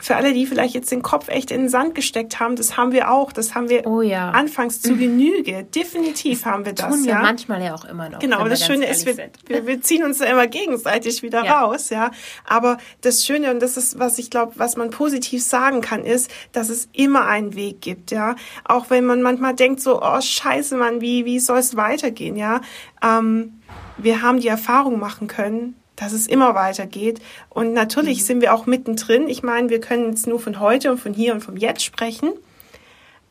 für 0.00 0.14
alle, 0.14 0.32
die 0.32 0.46
vielleicht 0.46 0.74
jetzt 0.74 0.92
den 0.92 1.02
Kopf 1.02 1.28
echt 1.28 1.50
in 1.50 1.62
den 1.62 1.68
Sand 1.68 1.96
gesteckt 1.96 2.38
haben, 2.38 2.54
das 2.54 2.76
haben 2.76 2.92
wir 2.92 3.10
auch. 3.10 3.32
Das 3.32 3.56
haben 3.56 3.68
wir 3.68 3.84
oh 3.84 4.00
ja. 4.00 4.30
anfangs 4.30 4.80
zu 4.80 4.96
Genüge. 4.96 5.64
Definitiv 5.64 6.44
haben 6.44 6.64
wir 6.64 6.72
das. 6.72 6.88
Tun 6.88 7.04
wir 7.04 7.14
ja. 7.14 7.20
manchmal 7.20 7.62
ja 7.62 7.74
auch 7.74 7.84
immer 7.84 8.08
noch. 8.08 8.20
Genau, 8.20 8.38
aber 8.38 8.48
das 8.48 8.64
Schöne 8.64 8.86
ist, 8.86 9.06
wir, 9.06 9.16
wir, 9.46 9.66
wir, 9.66 9.80
ziehen 9.82 10.04
uns 10.04 10.18
da 10.18 10.26
immer 10.26 10.46
gegenseitig 10.46 11.22
wieder 11.22 11.44
ja. 11.44 11.62
raus, 11.62 11.90
ja. 11.90 12.12
Aber 12.46 12.78
das 13.00 13.26
Schöne, 13.26 13.50
und 13.50 13.60
das 13.60 13.76
ist, 13.76 13.98
was 13.98 14.18
ich 14.18 14.30
glaube, 14.30 14.52
was 14.56 14.76
man 14.76 14.90
positiv 14.90 15.42
sagen 15.42 15.80
kann, 15.80 16.04
ist, 16.04 16.30
dass 16.52 16.68
es 16.68 16.88
immer 16.92 17.26
einen 17.26 17.56
Weg 17.56 17.80
gibt, 17.80 18.12
ja. 18.12 18.36
Auch 18.64 18.90
wenn 18.90 19.04
man 19.04 19.20
manchmal 19.20 19.54
denkt 19.54 19.80
so, 19.80 20.00
oh 20.00 20.20
scheiße, 20.20 20.76
Mann, 20.76 21.00
wie, 21.00 21.24
wie 21.24 21.40
soll 21.40 21.58
es 21.58 21.76
weitergehen, 21.76 22.36
ja. 22.36 22.60
Ähm, 23.02 23.60
wir 23.96 24.22
haben 24.22 24.38
die 24.38 24.48
Erfahrung 24.48 25.00
machen 25.00 25.26
können, 25.26 25.74
dass 25.98 26.12
es 26.12 26.28
immer 26.28 26.54
weitergeht. 26.54 27.20
Und 27.50 27.72
natürlich 27.72 28.20
mhm. 28.20 28.24
sind 28.24 28.40
wir 28.40 28.54
auch 28.54 28.66
mittendrin. 28.66 29.28
Ich 29.28 29.42
meine, 29.42 29.68
wir 29.68 29.80
können 29.80 30.10
jetzt 30.10 30.26
nur 30.26 30.38
von 30.38 30.60
heute 30.60 30.92
und 30.92 30.98
von 30.98 31.12
hier 31.12 31.34
und 31.34 31.40
vom 31.40 31.56
Jetzt 31.56 31.82
sprechen, 31.82 32.32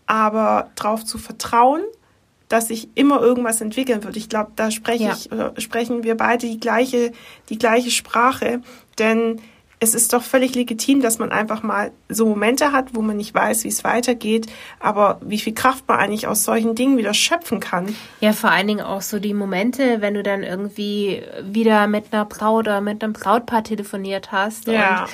aber 0.06 0.70
darauf 0.76 1.06
zu 1.06 1.18
vertrauen, 1.18 1.82
dass 2.50 2.68
sich 2.68 2.90
immer 2.96 3.22
irgendwas 3.22 3.62
entwickeln 3.62 4.04
wird. 4.04 4.18
Ich 4.18 4.30
glaube, 4.30 4.52
da 4.56 4.72
spreche 4.72 5.06
ja. 5.06 5.14
ich, 5.14 5.32
äh, 5.32 5.60
sprechen 5.60 6.04
wir 6.04 6.16
beide 6.16 6.48
die 6.48 6.60
gleiche, 6.60 7.12
die 7.50 7.58
gleiche 7.58 7.92
Sprache, 7.92 8.62
denn 9.00 9.42
es 9.80 9.94
ist 9.94 10.14
doch 10.14 10.24
völlig 10.24 10.56
legitim, 10.56 11.02
dass 11.02 11.20
man 11.20 11.32
einfach 11.32 11.62
mal 11.62 11.92
so 12.10 12.26
Momente 12.26 12.72
hat, 12.72 12.96
wo 12.96 13.02
man 13.02 13.18
nicht 13.18 13.34
weiß, 13.34 13.64
wie 13.64 13.68
es 13.68 13.84
weitergeht, 13.84 14.48
aber 14.80 15.20
wie 15.22 15.38
viel 15.38 15.54
Kraft 15.54 15.88
man 15.88 16.00
eigentlich 16.00 16.28
aus 16.28 16.44
solchen 16.44 16.74
Dingen 16.74 16.98
wieder 16.98 17.14
schöpfen 17.14 17.60
kann. 17.60 17.96
Ja, 18.20 18.34
vor 18.34 18.50
allen 18.50 18.68
Dingen 18.68 18.82
auch 18.82 19.02
so 19.02 19.20
die 19.20 19.36
Momente, 19.36 20.02
wenn 20.02 20.16
du 20.16 20.24
dann 20.24 20.42
irgendwie 20.42 21.22
wieder 21.44 21.88
mit 21.88 22.12
einer 22.12 22.26
Braut 22.26 22.68
oder 22.68 22.82
mit 22.82 23.04
einem 23.04 23.14
Brautpaar 23.14 23.64
telefoniert 23.64 24.32
hast. 24.32 24.68
Ja. 24.68 25.04
Und 25.04 25.10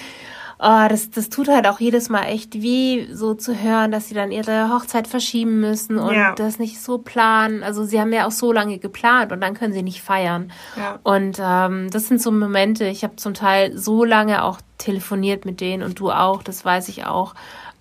oh, 0.59 0.87
das, 0.89 1.11
das 1.11 1.29
tut 1.29 1.47
halt 1.47 1.67
auch 1.67 1.79
jedes 1.79 2.09
Mal 2.09 2.23
echt 2.23 2.61
weh, 2.61 3.07
so 3.11 3.33
zu 3.33 3.61
hören, 3.61 3.91
dass 3.91 4.09
sie 4.09 4.15
dann 4.15 4.31
ihre 4.31 4.69
Hochzeit 4.69 5.07
verschieben 5.07 5.59
müssen 5.59 5.97
und 5.97 6.15
ja. 6.15 6.33
das 6.35 6.59
nicht 6.59 6.81
so 6.81 6.97
planen. 6.97 7.63
Also 7.63 7.83
sie 7.83 7.99
haben 7.99 8.13
ja 8.13 8.27
auch 8.27 8.31
so 8.31 8.51
lange 8.51 8.77
geplant 8.77 9.31
und 9.31 9.41
dann 9.41 9.53
können 9.53 9.73
sie 9.73 9.83
nicht 9.83 10.01
feiern. 10.01 10.51
Ja. 10.77 10.99
Und 11.03 11.39
ähm, 11.41 11.89
das 11.89 12.07
sind 12.07 12.21
so 12.21 12.31
Momente, 12.31 12.85
ich 12.85 13.03
habe 13.03 13.15
zum 13.15 13.33
Teil 13.33 13.77
so 13.77 14.03
lange 14.03 14.43
auch 14.43 14.59
telefoniert 14.77 15.45
mit 15.45 15.61
denen 15.61 15.83
und 15.83 15.99
du 15.99 16.11
auch, 16.11 16.43
das 16.43 16.63
weiß 16.63 16.89
ich 16.89 17.05
auch. 17.05 17.35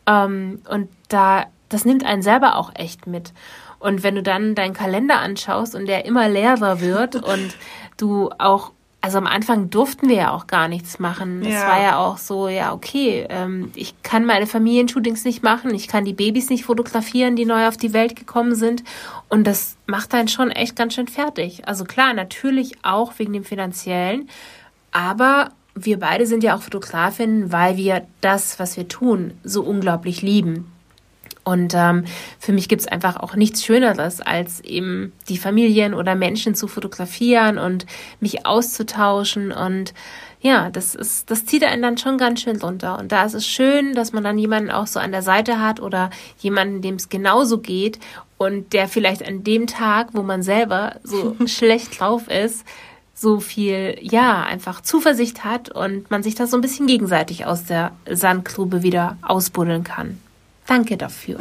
Ähm, 0.07 0.63
und 0.69 0.89
da, 1.09 1.47
das 1.69 1.85
nimmt 1.85 2.05
einen 2.05 2.23
selber 2.23 2.57
auch 2.57 2.73
echt 2.75 3.07
mit. 3.07 3.33
Und 3.79 4.05
wenn 4.05 4.15
du 4.15 4.23
dann 4.23 4.55
deinen 4.55 4.75
Kalender 4.75 5.19
anschaust 5.19 5.75
und 5.75 5.87
der 5.87 6.05
immer 6.05 6.29
leerer 6.29 6.81
wird 6.81 7.17
und 7.25 7.57
du 7.97 8.31
auch 8.39 8.73
also 9.03 9.19
am 9.19 9.27
Anfang 9.27 9.69
durften 9.69 10.09
wir 10.09 10.17
ja 10.17 10.31
auch 10.31 10.47
gar 10.47 10.69
nichts 10.69 11.01
machen. 11.01 11.43
Es 11.43 11.53
ja. 11.55 11.67
war 11.67 11.83
ja 11.83 11.99
auch 11.99 12.19
so, 12.19 12.47
ja, 12.47 12.73
okay, 12.73 13.27
ähm, 13.29 13.73
ich 13.75 14.01
kann 14.05 14.25
meine 14.25 14.47
Familienshootings 14.47 15.25
nicht 15.25 15.43
machen, 15.43 15.75
ich 15.75 15.89
kann 15.89 16.05
die 16.05 16.13
Babys 16.13 16.51
nicht 16.51 16.65
fotografieren, 16.65 17.35
die 17.35 17.45
neu 17.45 17.67
auf 17.67 17.77
die 17.77 17.93
Welt 17.93 18.15
gekommen 18.15 18.55
sind. 18.55 18.85
Und 19.29 19.45
das 19.47 19.77
macht 19.87 20.15
einen 20.15 20.29
schon 20.29 20.53
echt 20.53 20.77
ganz 20.77 20.95
schön 20.95 21.09
fertig. 21.09 21.67
Also 21.67 21.85
klar, 21.85 22.15
natürlich 22.15 22.77
auch 22.85 23.19
wegen 23.19 23.33
dem 23.33 23.45
finanziellen, 23.45 24.29
aber 24.93 25.51
wir 25.75 25.99
beide 25.99 26.27
sind 26.27 26.45
ja 26.45 26.55
auch 26.55 26.63
Fotografinnen, 26.63 27.51
weil 27.51 27.77
wir 27.77 28.07
das, 28.21 28.61
was 28.61 28.77
wir 28.77 28.87
tun, 28.87 29.33
so 29.43 29.63
unglaublich 29.63 30.23
lieben. 30.23 30.72
Und 31.45 31.75
ähm, 31.75 32.05
für 32.39 32.53
mich 32.53 32.69
gibt's 32.69 32.87
einfach 32.87 33.17
auch 33.17 33.35
nichts 33.35 33.65
Schöneres, 33.65 34.21
als 34.21 34.61
eben 34.61 35.13
die 35.29 35.39
Familien 35.39 35.93
oder 35.93 36.15
Menschen 36.15 36.55
zu 36.55 36.69
fotografieren 36.69 37.59
und 37.59 37.87
mich 38.21 38.47
auszutauschen. 38.47 39.51
Und 39.51 39.93
ja, 40.41 40.71
das 40.71 40.95
ist, 40.95 41.31
das 41.31 41.45
zieht 41.47 41.65
einen 41.65 41.83
dann 41.83 41.99
schon 41.99 42.17
ganz 42.17 42.43
schön 42.43 42.61
runter. 42.61 42.99
Und 42.99 43.11
da 43.11 43.25
ist 43.25 43.35
es 43.35 43.47
schön, 43.47 43.95
dass 43.95 44.13
man 44.13 44.23
dann 44.23 44.39
jemanden 44.39 44.71
auch 44.71 44.87
so 44.87 45.01
an 45.01 45.13
der 45.13 45.23
Seite 45.23 45.61
hat 45.61 45.81
oder 45.81 46.11
jemanden, 46.39 46.81
dem 46.81 46.95
es 46.95 47.09
genauso 47.09 47.59
geht 47.59 47.99
und 48.39 48.73
der 48.73 48.87
vielleicht 48.89 49.27
an 49.27 49.43
dem 49.43 49.67
Tag, 49.67 50.09
wo 50.13 50.23
man 50.23 50.43
selber 50.43 50.97
so 51.03 51.37
schlecht 51.47 51.99
drauf 51.99 52.29
ist, 52.29 52.65
so 53.15 53.41
viel, 53.41 53.97
ja, 54.01 54.43
einfach 54.43 54.81
Zuversicht 54.81 55.45
hat 55.45 55.71
und 55.71 56.11
man 56.11 56.23
sich 56.23 56.35
da 56.35 56.47
so 56.47 56.57
ein 56.57 56.61
bisschen 56.61 56.87
gegenseitig 56.87 57.47
aus 57.47 57.65
der 57.65 57.93
Sandgrube 58.09 58.83
wieder 58.83 59.17
ausbuddeln 59.23 59.85
kann. 59.85 60.19
Danke 60.67 60.97
dafür. 60.97 61.39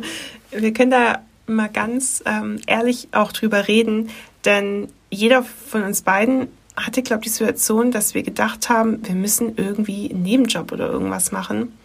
Wir 0.50 0.72
können 0.72 0.90
da 0.90 1.22
mal 1.46 1.68
ganz 1.68 2.22
ähm, 2.26 2.60
ehrlich 2.66 3.08
auch 3.12 3.32
drüber 3.32 3.68
reden, 3.68 4.10
denn 4.44 4.88
jeder 5.10 5.42
von 5.42 5.82
uns 5.82 6.02
beiden 6.02 6.48
hatte, 6.76 7.02
glaube 7.02 7.22
ich, 7.22 7.24
die 7.24 7.30
Situation, 7.30 7.90
dass 7.90 8.14
wir 8.14 8.22
gedacht 8.22 8.68
haben, 8.68 9.06
wir 9.06 9.14
müssen 9.14 9.56
irgendwie 9.56 10.10
einen 10.10 10.22
Nebenjob 10.22 10.72
oder 10.72 10.88
irgendwas 10.88 11.32
machen. 11.32 11.76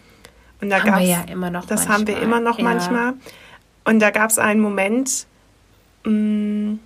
Und 0.60 0.70
da 0.70 0.78
gab 0.78 1.00
es 1.00 1.08
ja 1.08 1.22
immer 1.22 1.50
noch. 1.50 1.66
Das 1.66 1.80
manchmal. 1.80 1.98
haben 1.98 2.06
wir 2.06 2.22
immer 2.22 2.40
noch 2.40 2.58
ja. 2.58 2.64
manchmal. 2.64 3.14
Und 3.84 4.00
da 4.00 4.10
gab 4.10 4.30
es 4.30 4.38
einen 4.38 4.60
Moment, 4.60 5.26
mh, 6.04 6.12
mm, 6.12 6.80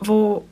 wo 0.00 0.44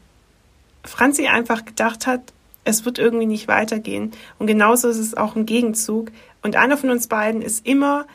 Franzi 0.85 1.27
einfach 1.27 1.65
gedacht 1.65 2.07
hat, 2.07 2.33
es 2.69 2.85
wird 2.85 2.99
irgendwie 2.99 3.27
nicht 3.27 3.49
weitergehen. 3.49 4.13
Und 4.39 4.47
genauso 4.47 4.89
ist 4.89 4.99
es 4.99 5.17
auch 5.17 5.37
im 5.37 5.47
Gegenzug. 5.47 6.13
Und 6.43 6.55
einer 6.55 6.77
von 6.77 6.91
uns 6.91 7.09
beiden 7.09 7.41
ist 7.41 7.67
immer 7.67 8.07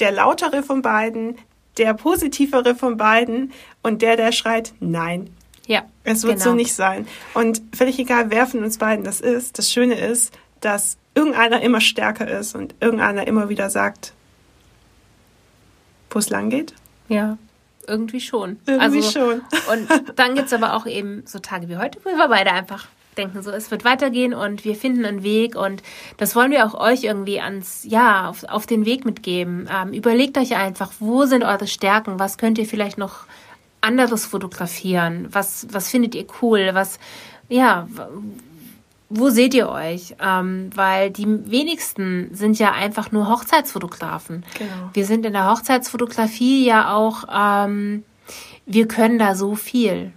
der 0.00 0.10
lautere 0.10 0.64
von 0.64 0.82
beiden, 0.82 1.38
der 1.78 1.94
positivere 1.94 2.74
von 2.74 2.96
beiden 2.96 3.52
und 3.82 4.02
der, 4.02 4.16
der 4.16 4.32
schreit, 4.32 4.72
nein. 4.80 5.30
Ja. 5.66 5.84
Es 6.02 6.24
wird 6.24 6.38
genau. 6.38 6.50
so 6.50 6.54
nicht 6.54 6.74
sein. 6.74 7.06
Und 7.34 7.62
völlig 7.72 8.00
egal, 8.00 8.30
wer 8.30 8.48
von 8.48 8.64
uns 8.64 8.78
beiden 8.78 9.04
das 9.04 9.20
ist, 9.20 9.58
das 9.58 9.70
Schöne 9.70 9.94
ist, 9.94 10.34
dass 10.60 10.96
irgendeiner 11.14 11.62
immer 11.62 11.80
stärker 11.80 12.28
ist 12.28 12.56
und 12.56 12.74
irgendeiner 12.80 13.28
immer 13.28 13.48
wieder 13.48 13.70
sagt, 13.70 14.12
wo 16.10 16.18
es 16.18 16.30
lang 16.30 16.50
geht. 16.50 16.74
Ja, 17.08 17.38
irgendwie 17.86 18.20
schon. 18.20 18.58
Irgendwie 18.66 18.98
also, 18.98 19.10
schon. 19.10 19.42
und 19.72 19.88
dann 20.16 20.34
gibt 20.34 20.48
es 20.48 20.52
aber 20.52 20.74
auch 20.74 20.86
eben 20.86 21.22
so 21.26 21.38
Tage 21.38 21.68
wie 21.68 21.76
heute, 21.76 22.00
wo 22.04 22.10
wir 22.10 22.28
beide 22.28 22.50
einfach 22.50 22.88
denken, 23.16 23.42
so 23.42 23.50
es 23.50 23.70
wird 23.70 23.84
weitergehen 23.84 24.34
und 24.34 24.64
wir 24.64 24.74
finden 24.74 25.04
einen 25.04 25.22
Weg 25.22 25.56
und 25.56 25.82
das 26.16 26.36
wollen 26.36 26.50
wir 26.50 26.66
auch 26.66 26.74
euch 26.74 27.04
irgendwie 27.04 27.40
ans, 27.40 27.84
ja, 27.84 28.28
auf, 28.28 28.44
auf 28.44 28.66
den 28.66 28.86
Weg 28.86 29.04
mitgeben. 29.04 29.68
Ähm, 29.72 29.92
überlegt 29.92 30.38
euch 30.38 30.56
einfach, 30.56 30.92
wo 31.00 31.26
sind 31.26 31.42
eure 31.42 31.66
Stärken, 31.66 32.18
was 32.18 32.38
könnt 32.38 32.58
ihr 32.58 32.66
vielleicht 32.66 32.98
noch 32.98 33.26
anderes 33.80 34.26
fotografieren, 34.26 35.28
was, 35.30 35.66
was 35.70 35.88
findet 35.88 36.14
ihr 36.14 36.26
cool, 36.42 36.70
was, 36.72 36.98
ja, 37.48 37.88
wo 39.08 39.28
seht 39.28 39.54
ihr 39.54 39.68
euch? 39.68 40.14
Ähm, 40.22 40.70
weil 40.74 41.10
die 41.10 41.26
wenigsten 41.50 42.30
sind 42.32 42.58
ja 42.58 42.72
einfach 42.72 43.10
nur 43.10 43.28
Hochzeitsfotografen. 43.28 44.44
Genau. 44.56 44.90
Wir 44.92 45.04
sind 45.04 45.26
in 45.26 45.32
der 45.32 45.50
Hochzeitsfotografie 45.50 46.64
ja 46.64 46.94
auch, 46.94 47.24
ähm, 47.32 48.04
wir 48.66 48.86
können 48.86 49.18
da 49.18 49.34
so 49.34 49.56
viel. 49.56 50.12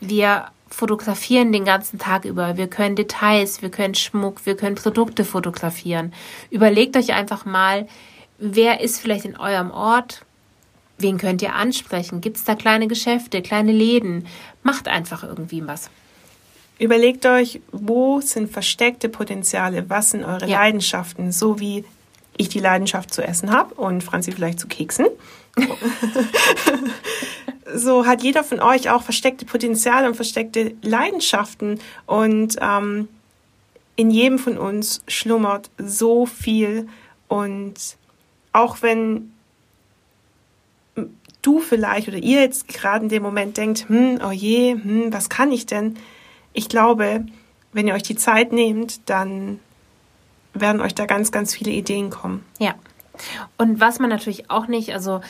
Wir 0.00 0.46
fotografieren 0.74 1.52
den 1.52 1.64
ganzen 1.64 1.98
Tag 1.98 2.24
über. 2.24 2.56
Wir 2.56 2.68
können 2.68 2.96
Details, 2.96 3.62
wir 3.62 3.70
können 3.70 3.94
Schmuck, 3.94 4.44
wir 4.44 4.56
können 4.56 4.74
Produkte 4.74 5.24
fotografieren. 5.24 6.12
Überlegt 6.50 6.96
euch 6.96 7.12
einfach 7.12 7.44
mal, 7.44 7.86
wer 8.38 8.80
ist 8.80 9.00
vielleicht 9.00 9.24
in 9.24 9.36
eurem 9.36 9.70
Ort? 9.70 10.24
Wen 10.98 11.18
könnt 11.18 11.42
ihr 11.42 11.54
ansprechen? 11.54 12.20
Gibt 12.20 12.36
es 12.36 12.44
da 12.44 12.54
kleine 12.54 12.88
Geschäfte, 12.88 13.42
kleine 13.42 13.72
Läden? 13.72 14.26
Macht 14.62 14.88
einfach 14.88 15.24
irgendwie 15.24 15.66
was. 15.66 15.90
Überlegt 16.78 17.24
euch, 17.24 17.60
wo 17.70 18.20
sind 18.20 18.50
versteckte 18.50 19.08
Potenziale? 19.08 19.88
Was 19.88 20.10
sind 20.10 20.24
eure 20.24 20.48
ja. 20.48 20.58
Leidenschaften? 20.58 21.30
So 21.30 21.60
wie 21.60 21.84
ich 22.36 22.48
die 22.48 22.58
Leidenschaft 22.58 23.14
zu 23.14 23.22
essen 23.22 23.52
habe 23.52 23.74
und 23.74 24.02
Franzi 24.02 24.32
vielleicht 24.32 24.58
zu 24.58 24.66
Keksen. 24.66 25.06
so 27.74 28.06
hat 28.06 28.22
jeder 28.22 28.44
von 28.44 28.60
euch 28.60 28.90
auch 28.90 29.02
versteckte 29.02 29.44
Potenziale 29.44 30.06
und 30.06 30.14
versteckte 30.14 30.74
Leidenschaften 30.82 31.80
und 32.06 32.56
ähm, 32.60 33.08
in 33.96 34.10
jedem 34.10 34.38
von 34.38 34.58
uns 34.58 35.02
schlummert 35.06 35.70
so 35.78 36.26
viel 36.26 36.88
und 37.28 37.96
auch 38.52 38.82
wenn 38.82 39.32
du 41.42 41.60
vielleicht 41.60 42.08
oder 42.08 42.16
ihr 42.16 42.40
jetzt 42.40 42.68
gerade 42.68 43.04
in 43.04 43.08
dem 43.08 43.22
Moment 43.22 43.56
denkt, 43.56 43.88
hm, 43.88 44.20
oh 44.24 44.30
je, 44.30 44.72
hm, 44.72 45.12
was 45.12 45.28
kann 45.28 45.52
ich 45.52 45.66
denn? 45.66 45.96
Ich 46.52 46.68
glaube, 46.68 47.26
wenn 47.72 47.86
ihr 47.86 47.94
euch 47.94 48.02
die 48.02 48.16
Zeit 48.16 48.52
nehmt, 48.52 49.08
dann 49.08 49.60
werden 50.54 50.80
euch 50.80 50.94
da 50.94 51.06
ganz, 51.06 51.32
ganz 51.32 51.54
viele 51.54 51.72
Ideen 51.72 52.10
kommen. 52.10 52.44
Ja. 52.58 52.74
Und 53.58 53.80
was 53.80 53.98
man 53.98 54.10
natürlich 54.10 54.50
auch 54.50 54.66
nicht, 54.66 54.92
also 54.92 55.20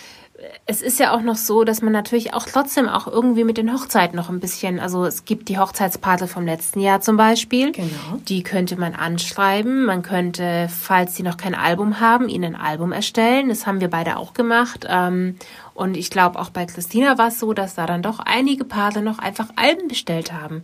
es 0.66 0.82
ist 0.82 0.98
ja 0.98 1.14
auch 1.14 1.20
noch 1.20 1.36
so, 1.36 1.64
dass 1.64 1.80
man 1.80 1.92
natürlich 1.92 2.34
auch 2.34 2.46
trotzdem 2.46 2.88
auch 2.88 3.06
irgendwie 3.06 3.44
mit 3.44 3.56
den 3.56 3.72
Hochzeiten 3.72 4.16
noch 4.16 4.30
ein 4.30 4.40
bisschen, 4.40 4.80
also 4.80 5.04
es 5.04 5.24
gibt 5.24 5.48
die 5.48 5.58
Hochzeitspate 5.58 6.26
vom 6.26 6.44
letzten 6.44 6.80
Jahr 6.80 7.00
zum 7.00 7.16
Beispiel. 7.16 7.72
Genau. 7.72 8.18
Die 8.28 8.42
könnte 8.42 8.76
man 8.76 8.94
anschreiben. 8.94 9.84
Man 9.84 10.02
könnte, 10.02 10.68
falls 10.68 11.14
sie 11.14 11.22
noch 11.22 11.36
kein 11.36 11.54
Album 11.54 12.00
haben, 12.00 12.28
ihnen 12.28 12.56
ein 12.56 12.60
Album 12.60 12.92
erstellen. 12.92 13.48
Das 13.48 13.66
haben 13.66 13.80
wir 13.80 13.88
beide 13.88 14.16
auch 14.16 14.34
gemacht. 14.34 14.86
Ähm, 14.88 15.36
und 15.72 15.96
ich 15.96 16.10
glaube, 16.10 16.38
auch 16.38 16.50
bei 16.50 16.66
Christina 16.66 17.16
war 17.16 17.28
es 17.28 17.38
so, 17.38 17.52
dass 17.52 17.74
da 17.74 17.86
dann 17.86 18.02
doch 18.02 18.18
einige 18.18 18.64
Paare 18.64 19.02
noch 19.02 19.18
einfach 19.18 19.48
Alben 19.56 19.88
bestellt 19.88 20.32
haben. 20.32 20.62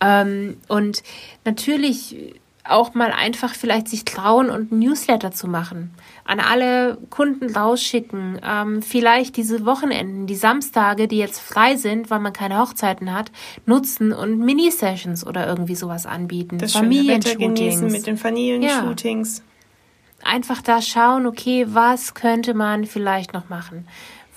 Ähm, 0.00 0.58
und 0.68 1.02
natürlich 1.44 2.34
auch 2.70 2.94
mal 2.94 3.12
einfach 3.12 3.54
vielleicht 3.54 3.88
sich 3.88 4.04
trauen 4.04 4.50
und 4.50 4.72
ein 4.72 4.78
Newsletter 4.78 5.30
zu 5.30 5.48
machen. 5.48 5.90
An 6.24 6.40
alle 6.40 6.98
Kunden 7.10 7.54
rausschicken. 7.54 8.40
Ähm, 8.44 8.82
vielleicht 8.82 9.36
diese 9.36 9.64
Wochenenden, 9.64 10.26
die 10.26 10.34
Samstage, 10.34 11.08
die 11.08 11.18
jetzt 11.18 11.40
frei 11.40 11.76
sind, 11.76 12.10
weil 12.10 12.20
man 12.20 12.32
keine 12.32 12.58
Hochzeiten 12.58 13.12
hat, 13.12 13.30
nutzen 13.66 14.12
und 14.12 14.38
Mini-Sessions 14.38 15.26
oder 15.26 15.46
irgendwie 15.46 15.74
sowas 15.74 16.06
anbieten. 16.06 16.58
Das 16.58 16.72
Familienshootings. 16.72 17.80
mit 17.80 18.06
den 18.06 18.16
Familienshootings. 18.16 19.38
Ja. 19.38 19.44
Einfach 20.30 20.62
da 20.62 20.82
schauen, 20.82 21.26
okay, 21.26 21.66
was 21.68 22.14
könnte 22.14 22.52
man 22.52 22.86
vielleicht 22.86 23.32
noch 23.32 23.48
machen? 23.48 23.86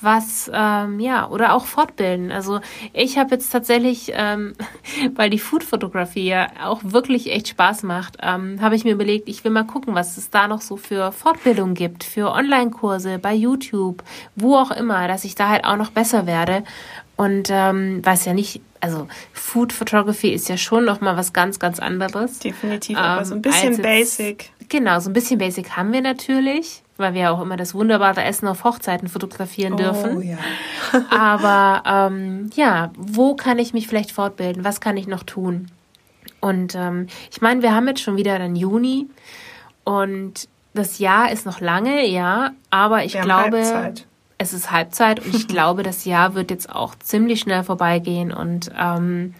Was 0.01 0.49
ähm, 0.53 0.99
ja 0.99 1.29
oder 1.29 1.53
auch 1.53 1.65
fortbilden. 1.65 2.31
Also 2.31 2.59
ich 2.93 3.17
habe 3.17 3.31
jetzt 3.31 3.51
tatsächlich, 3.51 4.11
ähm, 4.15 4.53
weil 5.15 5.29
die 5.29 5.39
Food-Fotografie 5.39 6.27
ja 6.27 6.47
auch 6.63 6.81
wirklich 6.83 7.31
echt 7.31 7.49
Spaß 7.49 7.83
macht, 7.83 8.17
ähm, 8.21 8.61
habe 8.61 8.75
ich 8.75 8.83
mir 8.83 8.93
überlegt, 8.93 9.29
ich 9.29 9.43
will 9.43 9.51
mal 9.51 9.65
gucken, 9.65 9.95
was 9.95 10.17
es 10.17 10.29
da 10.29 10.47
noch 10.47 10.61
so 10.61 10.77
für 10.77 11.11
Fortbildung 11.11 11.73
gibt, 11.73 12.03
für 12.03 12.31
Online-Kurse 12.31 13.19
bei 13.19 13.33
YouTube, 13.33 14.03
wo 14.35 14.55
auch 14.55 14.71
immer, 14.71 15.07
dass 15.07 15.23
ich 15.23 15.35
da 15.35 15.49
halt 15.49 15.65
auch 15.65 15.77
noch 15.77 15.91
besser 15.91 16.25
werde. 16.27 16.63
Und 17.17 17.49
ähm, 17.51 18.03
weiß 18.03 18.25
ja 18.25 18.33
nicht, 18.33 18.61
also 18.79 19.07
Food 19.31 19.73
Photography 19.73 20.29
ist 20.29 20.49
ja 20.49 20.57
schon 20.57 20.85
noch 20.85 21.01
mal 21.01 21.15
was 21.15 21.33
ganz, 21.33 21.59
ganz 21.59 21.79
anderes. 21.79 22.39
Definitiv, 22.39 22.97
ähm, 22.97 23.03
aber 23.03 23.25
so 23.25 23.35
ein 23.35 23.41
bisschen 23.41 23.73
jetzt, 23.73 23.81
basic. 23.83 24.49
Genau, 24.69 24.99
so 24.99 25.09
ein 25.09 25.13
bisschen 25.13 25.37
basic 25.37 25.77
haben 25.77 25.93
wir 25.93 26.01
natürlich, 26.01 26.81
weil 27.01 27.13
wir 27.13 27.31
auch 27.31 27.41
immer 27.41 27.57
das 27.57 27.73
wunderbare 27.73 28.23
Essen 28.23 28.47
auf 28.47 28.63
Hochzeiten 28.63 29.09
fotografieren 29.09 29.75
dürfen. 29.75 30.17
Oh, 30.17 30.21
ja. 30.21 30.37
aber 31.09 31.83
ähm, 31.85 32.49
ja, 32.55 32.91
wo 32.97 33.35
kann 33.35 33.59
ich 33.59 33.73
mich 33.73 33.87
vielleicht 33.87 34.11
fortbilden? 34.11 34.63
Was 34.63 34.79
kann 34.79 34.95
ich 34.95 35.07
noch 35.07 35.23
tun? 35.23 35.67
Und 36.39 36.75
ähm, 36.75 37.07
ich 37.31 37.41
meine, 37.41 37.61
wir 37.61 37.75
haben 37.75 37.87
jetzt 37.87 38.01
schon 38.01 38.17
wieder 38.17 38.39
dann 38.39 38.55
Juni 38.55 39.07
und 39.83 40.47
das 40.73 40.99
Jahr 40.99 41.31
ist 41.31 41.45
noch 41.45 41.59
lange, 41.59 42.07
ja, 42.07 42.51
aber 42.69 43.03
ich 43.03 43.13
glaube, 43.13 43.57
Halbzeit. 43.57 44.07
es 44.37 44.53
ist 44.53 44.71
Halbzeit 44.71 45.23
und 45.23 45.35
ich 45.35 45.47
glaube, 45.49 45.83
das 45.83 46.05
Jahr 46.05 46.33
wird 46.33 46.49
jetzt 46.49 46.69
auch 46.69 46.95
ziemlich 46.95 47.41
schnell 47.41 47.63
vorbeigehen 47.63 48.31
und 48.31 48.71
ähm, 48.79 49.35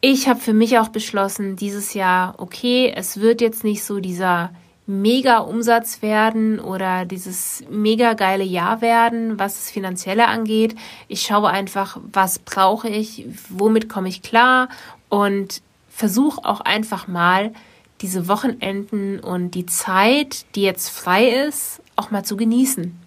ich 0.00 0.28
habe 0.28 0.40
für 0.40 0.54
mich 0.54 0.78
auch 0.78 0.88
beschlossen, 0.88 1.56
dieses 1.56 1.92
Jahr, 1.92 2.34
okay, 2.38 2.92
es 2.94 3.20
wird 3.20 3.40
jetzt 3.40 3.64
nicht 3.64 3.84
so 3.84 4.00
dieser 4.00 4.50
mega 4.90 5.38
Umsatz 5.38 6.02
werden 6.02 6.58
oder 6.58 7.04
dieses 7.04 7.62
mega 7.70 8.14
geile 8.14 8.44
Jahr 8.44 8.80
werden, 8.80 9.38
was 9.38 9.54
das 9.54 9.70
Finanzielle 9.70 10.26
angeht. 10.26 10.74
Ich 11.06 11.22
schaue 11.22 11.48
einfach, 11.48 11.98
was 12.12 12.40
brauche 12.40 12.88
ich, 12.88 13.26
womit 13.48 13.88
komme 13.88 14.08
ich 14.08 14.22
klar 14.22 14.68
und 15.08 15.62
versuche 15.88 16.44
auch 16.44 16.60
einfach 16.60 17.06
mal 17.06 17.52
diese 18.00 18.26
Wochenenden 18.26 19.20
und 19.20 19.52
die 19.52 19.66
Zeit, 19.66 20.44
die 20.54 20.62
jetzt 20.62 20.88
frei 20.88 21.28
ist, 21.46 21.80
auch 21.96 22.10
mal 22.10 22.24
zu 22.24 22.36
genießen. 22.36 22.98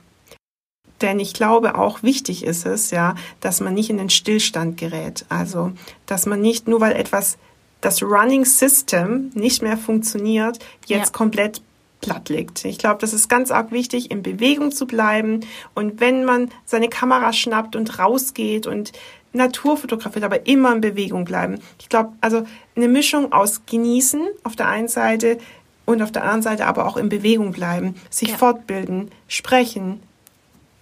Denn 1.02 1.20
ich 1.20 1.34
glaube, 1.34 1.76
auch 1.78 2.02
wichtig 2.02 2.46
ist 2.46 2.66
es, 2.66 2.92
ja, 2.92 3.16
dass 3.42 3.60
man 3.60 3.74
nicht 3.74 3.90
in 3.90 3.98
den 3.98 4.10
Stillstand 4.10 4.78
gerät. 4.78 5.26
Also, 5.28 5.74
dass 6.06 6.26
man 6.26 6.40
nicht 6.40 6.68
nur 6.68 6.80
weil 6.80 6.94
etwas, 6.94 7.38
das 7.82 8.02
Running 8.02 8.46
System 8.46 9.32
nicht 9.34 9.62
mehr 9.62 9.78
funktioniert, 9.78 10.60
jetzt 10.86 11.08
ja. 11.08 11.12
komplett 11.12 11.62
platt 12.04 12.30
liegt. 12.30 12.66
Ich 12.66 12.78
glaube, 12.78 13.00
das 13.00 13.14
ist 13.14 13.30
ganz 13.30 13.50
arg 13.50 13.72
wichtig, 13.72 14.12
in 14.12 14.22
Bewegung 14.22 14.72
zu 14.72 14.86
bleiben. 14.86 15.40
Und 15.74 16.00
wenn 16.00 16.26
man 16.26 16.50
seine 16.66 16.90
Kamera 16.90 17.34
schnappt 17.34 17.76
und 17.76 17.98
rausgeht 17.98 18.68
und 18.68 18.92
Natur 19.32 19.78
fotografiert, 19.78 20.24
aber 20.24 20.46
immer 20.46 20.74
in 20.74 20.82
Bewegung 20.82 21.26
bleiben. 21.26 21.60
Ich 21.80 21.90
glaube, 21.90 22.14
also 22.22 22.44
eine 22.76 22.88
Mischung 22.88 23.32
aus 23.32 23.62
genießen 23.66 24.22
auf 24.44 24.56
der 24.56 24.68
einen 24.68 24.88
Seite 24.88 25.40
und 25.86 26.02
auf 26.02 26.12
der 26.12 26.24
anderen 26.24 26.44
Seite 26.44 26.68
aber 26.68 26.86
auch 26.86 26.98
in 26.98 27.10
Bewegung 27.10 27.52
bleiben, 27.52 27.96
sich 28.10 28.30
ja. 28.30 28.38
fortbilden, 28.38 29.10
sprechen, 29.28 30.02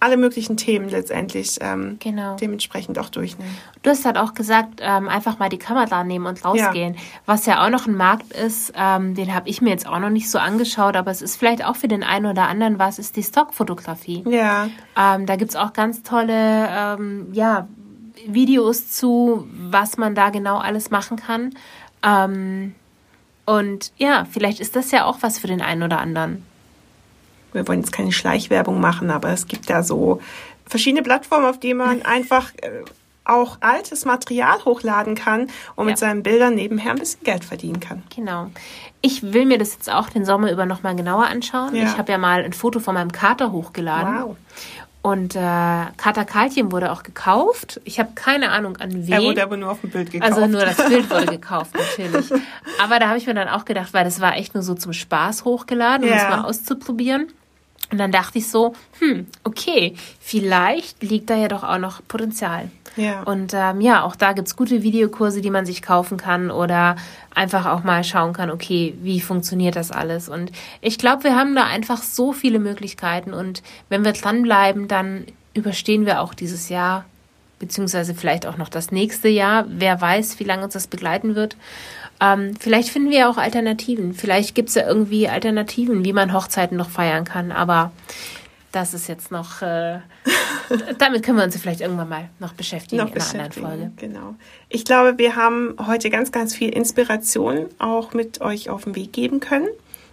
alle 0.02 0.16
möglichen 0.16 0.56
Themen 0.56 0.88
letztendlich 0.88 1.58
ähm, 1.60 1.96
genau. 2.00 2.34
dementsprechend 2.34 2.98
auch 2.98 3.08
durchnehmen. 3.08 3.56
Du 3.82 3.90
hast 3.90 4.04
halt 4.04 4.18
auch 4.18 4.34
gesagt, 4.34 4.80
ähm, 4.82 5.08
einfach 5.08 5.38
mal 5.38 5.48
die 5.48 5.58
Kamera 5.58 6.02
nehmen 6.02 6.26
und 6.26 6.44
rausgehen. 6.44 6.94
Ja. 6.94 7.00
Was 7.24 7.46
ja 7.46 7.64
auch 7.64 7.70
noch 7.70 7.86
ein 7.86 7.96
Markt 7.96 8.32
ist, 8.32 8.72
ähm, 8.76 9.14
den 9.14 9.32
habe 9.32 9.48
ich 9.48 9.62
mir 9.62 9.70
jetzt 9.70 9.86
auch 9.86 10.00
noch 10.00 10.10
nicht 10.10 10.28
so 10.28 10.38
angeschaut, 10.38 10.96
aber 10.96 11.12
es 11.12 11.22
ist 11.22 11.36
vielleicht 11.36 11.64
auch 11.64 11.76
für 11.76 11.86
den 11.86 12.02
einen 12.02 12.26
oder 12.26 12.48
anderen 12.48 12.80
was, 12.80 12.98
ist 12.98 13.14
die 13.14 13.22
Stockfotografie. 13.22 14.24
Ja. 14.28 14.68
Ähm, 14.98 15.26
da 15.26 15.36
gibt 15.36 15.52
es 15.52 15.56
auch 15.56 15.72
ganz 15.72 16.02
tolle, 16.02 16.68
ähm, 16.68 17.28
ja, 17.32 17.68
Videos 18.26 18.90
zu, 18.90 19.46
was 19.52 19.98
man 19.98 20.16
da 20.16 20.30
genau 20.30 20.58
alles 20.58 20.90
machen 20.90 21.16
kann. 21.16 21.54
Ähm, 22.02 22.74
und 23.46 23.92
ja, 23.98 24.26
vielleicht 24.28 24.58
ist 24.58 24.74
das 24.74 24.90
ja 24.90 25.04
auch 25.04 25.18
was 25.20 25.38
für 25.38 25.46
den 25.46 25.62
einen 25.62 25.84
oder 25.84 26.00
anderen. 26.00 26.44
Wir 27.52 27.66
wollen 27.68 27.80
jetzt 27.80 27.92
keine 27.92 28.12
Schleichwerbung 28.12 28.80
machen, 28.80 29.10
aber 29.10 29.30
es 29.30 29.46
gibt 29.46 29.70
da 29.70 29.82
so 29.82 30.20
verschiedene 30.66 31.02
Plattformen, 31.02 31.46
auf 31.46 31.60
denen 31.60 31.78
man 31.78 32.02
einfach 32.04 32.52
äh, 32.56 32.82
auch 33.24 33.58
altes 33.60 34.04
Material 34.04 34.64
hochladen 34.64 35.14
kann 35.14 35.42
und 35.76 35.84
ja. 35.84 35.84
mit 35.84 35.98
seinen 35.98 36.22
Bildern 36.22 36.54
nebenher 36.54 36.92
ein 36.92 36.98
bisschen 36.98 37.22
Geld 37.22 37.44
verdienen 37.44 37.80
kann. 37.80 38.02
Genau. 38.14 38.50
Ich 39.00 39.32
will 39.32 39.46
mir 39.46 39.58
das 39.58 39.74
jetzt 39.74 39.90
auch 39.90 40.08
den 40.10 40.24
Sommer 40.24 40.50
über 40.50 40.66
nochmal 40.66 40.96
genauer 40.96 41.26
anschauen. 41.26 41.74
Ja. 41.74 41.84
Ich 41.84 41.98
habe 41.98 42.10
ja 42.10 42.18
mal 42.18 42.42
ein 42.44 42.52
Foto 42.52 42.80
von 42.80 42.94
meinem 42.94 43.12
Kater 43.12 43.52
hochgeladen. 43.52 44.22
Wow. 44.22 44.36
Und 45.02 45.34
äh, 45.34 45.38
Katakaltchen 45.96 46.70
wurde 46.70 46.92
auch 46.92 47.02
gekauft. 47.02 47.80
Ich 47.84 47.98
habe 47.98 48.10
keine 48.14 48.50
Ahnung 48.52 48.76
an 48.76 48.92
wen. 48.92 49.12
Er 49.12 49.22
wurde 49.22 49.42
aber 49.42 49.56
nur 49.56 49.72
auf 49.72 49.80
dem 49.80 49.90
Bild 49.90 50.12
gekauft. 50.12 50.32
Also 50.32 50.46
nur 50.46 50.60
das 50.60 50.76
Bild 50.76 51.10
wurde 51.10 51.26
gekauft, 51.38 51.74
natürlich. 51.74 52.32
Aber 52.80 53.00
da 53.00 53.08
habe 53.08 53.18
ich 53.18 53.26
mir 53.26 53.34
dann 53.34 53.48
auch 53.48 53.64
gedacht, 53.64 53.92
weil 53.94 54.04
das 54.04 54.20
war 54.20 54.36
echt 54.36 54.54
nur 54.54 54.62
so 54.62 54.74
zum 54.74 54.92
Spaß 54.92 55.44
hochgeladen, 55.44 56.04
um 56.04 56.10
ja. 56.10 56.18
das 56.18 56.30
mal 56.30 56.44
auszuprobieren. 56.44 57.32
Und 57.92 57.98
dann 57.98 58.10
dachte 58.10 58.38
ich 58.38 58.48
so, 58.48 58.74
hm, 59.00 59.26
okay, 59.44 59.94
vielleicht 60.18 61.02
liegt 61.02 61.28
da 61.28 61.36
ja 61.36 61.48
doch 61.48 61.62
auch 61.62 61.78
noch 61.78 62.00
Potenzial. 62.08 62.70
Ja. 62.96 63.22
Und 63.22 63.52
ähm, 63.54 63.82
ja, 63.82 64.02
auch 64.02 64.16
da 64.16 64.32
gibt's 64.32 64.56
gute 64.56 64.82
Videokurse, 64.82 65.42
die 65.42 65.50
man 65.50 65.66
sich 65.66 65.82
kaufen 65.82 66.16
kann 66.16 66.50
oder 66.50 66.96
einfach 67.34 67.66
auch 67.66 67.84
mal 67.84 68.02
schauen 68.02 68.32
kann, 68.32 68.50
okay, 68.50 68.94
wie 69.02 69.20
funktioniert 69.20 69.76
das 69.76 69.90
alles? 69.90 70.30
Und 70.30 70.52
ich 70.80 70.98
glaube, 70.98 71.24
wir 71.24 71.36
haben 71.36 71.54
da 71.54 71.64
einfach 71.64 72.02
so 72.02 72.32
viele 72.32 72.58
Möglichkeiten 72.58 73.34
und 73.34 73.62
wenn 73.90 74.04
wir 74.04 74.12
dranbleiben, 74.12 74.88
dann 74.88 75.26
überstehen 75.54 76.06
wir 76.06 76.20
auch 76.20 76.32
dieses 76.32 76.70
Jahr, 76.70 77.04
beziehungsweise 77.58 78.14
vielleicht 78.14 78.46
auch 78.46 78.56
noch 78.56 78.70
das 78.70 78.90
nächste 78.90 79.28
Jahr. 79.28 79.66
Wer 79.68 80.00
weiß, 80.00 80.40
wie 80.40 80.44
lange 80.44 80.64
uns 80.64 80.72
das 80.72 80.86
begleiten 80.86 81.34
wird. 81.34 81.56
Ähm, 82.22 82.54
vielleicht 82.58 82.90
finden 82.90 83.10
wir 83.10 83.28
auch 83.28 83.36
Alternativen. 83.36 84.14
Vielleicht 84.14 84.54
gibt's 84.54 84.76
ja 84.76 84.86
irgendwie 84.86 85.28
Alternativen, 85.28 86.04
wie 86.04 86.12
man 86.12 86.32
Hochzeiten 86.32 86.76
noch 86.76 86.88
feiern 86.88 87.24
kann. 87.24 87.50
Aber 87.50 87.90
das 88.70 88.94
ist 88.94 89.08
jetzt 89.08 89.32
noch, 89.32 89.60
äh, 89.60 89.98
damit 90.98 91.24
können 91.24 91.38
wir 91.38 91.44
uns 91.44 91.56
vielleicht 91.56 91.80
irgendwann 91.80 92.08
mal 92.08 92.28
noch 92.38 92.52
beschäftigen 92.52 93.02
noch 93.02 93.12
in 93.12 93.20
einer 93.20 93.44
anderen 93.44 93.52
Folge. 93.52 93.92
Genau. 93.96 94.36
Ich 94.68 94.84
glaube, 94.84 95.18
wir 95.18 95.34
haben 95.34 95.74
heute 95.84 96.10
ganz, 96.10 96.30
ganz 96.30 96.54
viel 96.54 96.68
Inspiration 96.68 97.66
auch 97.80 98.14
mit 98.14 98.40
euch 98.40 98.70
auf 98.70 98.84
den 98.84 98.94
Weg 98.94 99.12
geben 99.12 99.40
können. 99.40 99.66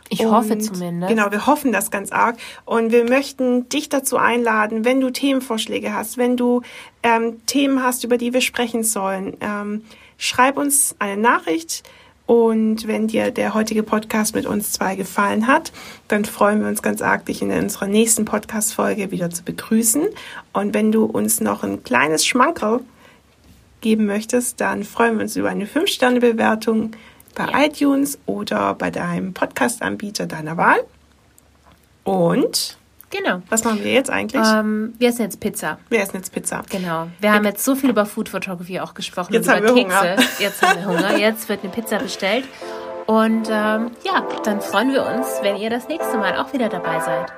Ich 0.10 0.22
und 0.22 0.32
hoffe 0.32 0.58
zumindest. 0.58 1.10
Genau, 1.10 1.32
wir 1.32 1.46
hoffen 1.46 1.72
das 1.72 1.92
ganz 1.92 2.12
arg. 2.12 2.38
Und 2.66 2.92
wir 2.92 3.08
möchten 3.08 3.70
dich 3.70 3.90
dazu 3.90 4.18
einladen, 4.18 4.84
wenn 4.84 5.00
du 5.00 5.12
Themenvorschläge 5.12 5.94
hast, 5.94 6.18
wenn 6.18 6.36
du 6.36 6.64
ähm, 7.04 7.46
Themen 7.46 7.84
hast, 7.84 8.04
über 8.04 8.18
die 8.18 8.34
wir 8.34 8.42
sprechen 8.42 8.84
sollen, 8.84 9.38
ähm, 9.42 9.84
schreib 10.18 10.58
uns 10.58 10.96
eine 10.98 11.22
Nachricht 11.22 11.84
und 12.30 12.86
wenn 12.86 13.08
dir 13.08 13.32
der 13.32 13.56
heutige 13.56 13.82
Podcast 13.82 14.36
mit 14.36 14.46
uns 14.46 14.72
zwei 14.72 14.96
gefallen 14.96 15.48
hat, 15.48 15.72
dann 16.10 16.26
freuen 16.26 16.62
wir 16.62 16.68
uns 16.68 16.84
ganz 16.84 17.02
arg, 17.02 17.26
dich 17.26 17.42
in 17.42 17.50
unserer 17.52 17.88
nächsten 17.88 18.26
Podcast-Folge 18.26 19.10
wieder 19.10 19.32
zu 19.32 19.44
begrüßen. 19.44 20.04
Und 20.54 20.76
wenn 20.76 20.92
du 20.92 21.06
uns 21.06 21.42
noch 21.42 21.64
ein 21.64 21.84
kleines 21.84 22.28
Schmankerl 22.28 22.82
geben 23.82 24.06
möchtest, 24.06 24.62
dann 24.62 24.84
freuen 24.84 25.16
wir 25.16 25.24
uns 25.24 25.38
über 25.38 25.50
eine 25.50 25.66
5-Sterne-Bewertung 25.66 26.92
bei 27.34 27.46
ja. 27.46 27.66
iTunes 27.66 28.20
oder 28.28 28.76
bei 28.76 28.92
deinem 28.92 29.34
Podcast-Anbieter 29.34 30.28
deiner 30.28 30.56
Wahl. 30.56 30.82
Und 32.04 32.78
Genau. 33.10 33.42
Was 33.50 33.64
machen 33.64 33.84
wir 33.84 33.92
jetzt 33.94 34.10
eigentlich? 34.10 34.42
Ähm, 34.46 34.94
wir 35.00 35.10
essen 35.10 35.24
jetzt 35.24 35.40
Pizza. 35.40 35.80
Wir 35.90 36.02
essen 36.02 36.18
jetzt 36.18 36.32
Pizza. 36.32 36.62
Genau. 36.70 37.08
Wir 37.20 37.34
haben 37.34 37.46
jetzt 37.46 37.64
so 37.66 37.76
viel 37.76 37.90
über 37.90 38.06
Food 38.06 38.30
Photography 38.30 38.80
auch 38.80 38.94
gesprochen. 38.94 39.34
Jetzt 39.34 39.50
haben 39.50 39.64
wir 39.64 39.74
Kekse. 39.74 40.00
Hunger. 40.00 40.16
Jetzt 40.40 40.62
haben 40.62 40.80
wir 40.80 40.88
Hunger. 40.88 41.18
Jetzt 41.18 41.50
wird 41.50 41.64
eine 41.64 41.72
Pizza 41.72 41.98
bestellt. 41.98 42.46
Und 43.08 43.48
ähm, 43.50 43.92
ja, 44.06 44.24
dann 44.44 44.62
freuen 44.62 44.94
wir 44.94 45.04
uns, 45.04 45.28
wenn 45.42 45.58
ihr 45.58 45.72
das 45.72 45.88
nächste 45.88 46.18
Mal 46.18 46.38
auch 46.38 46.54
wieder 46.54 46.70
dabei 46.70 47.00
seid. 47.00 47.32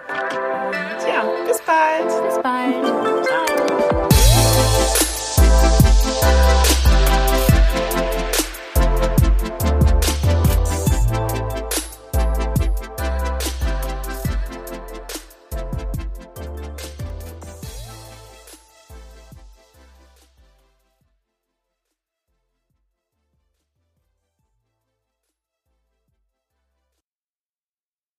Und 0.68 1.08
ja, 1.08 1.24
bis 1.48 1.62
bald. 1.62 2.28
Bis 2.28 2.42
bald. 2.44 3.11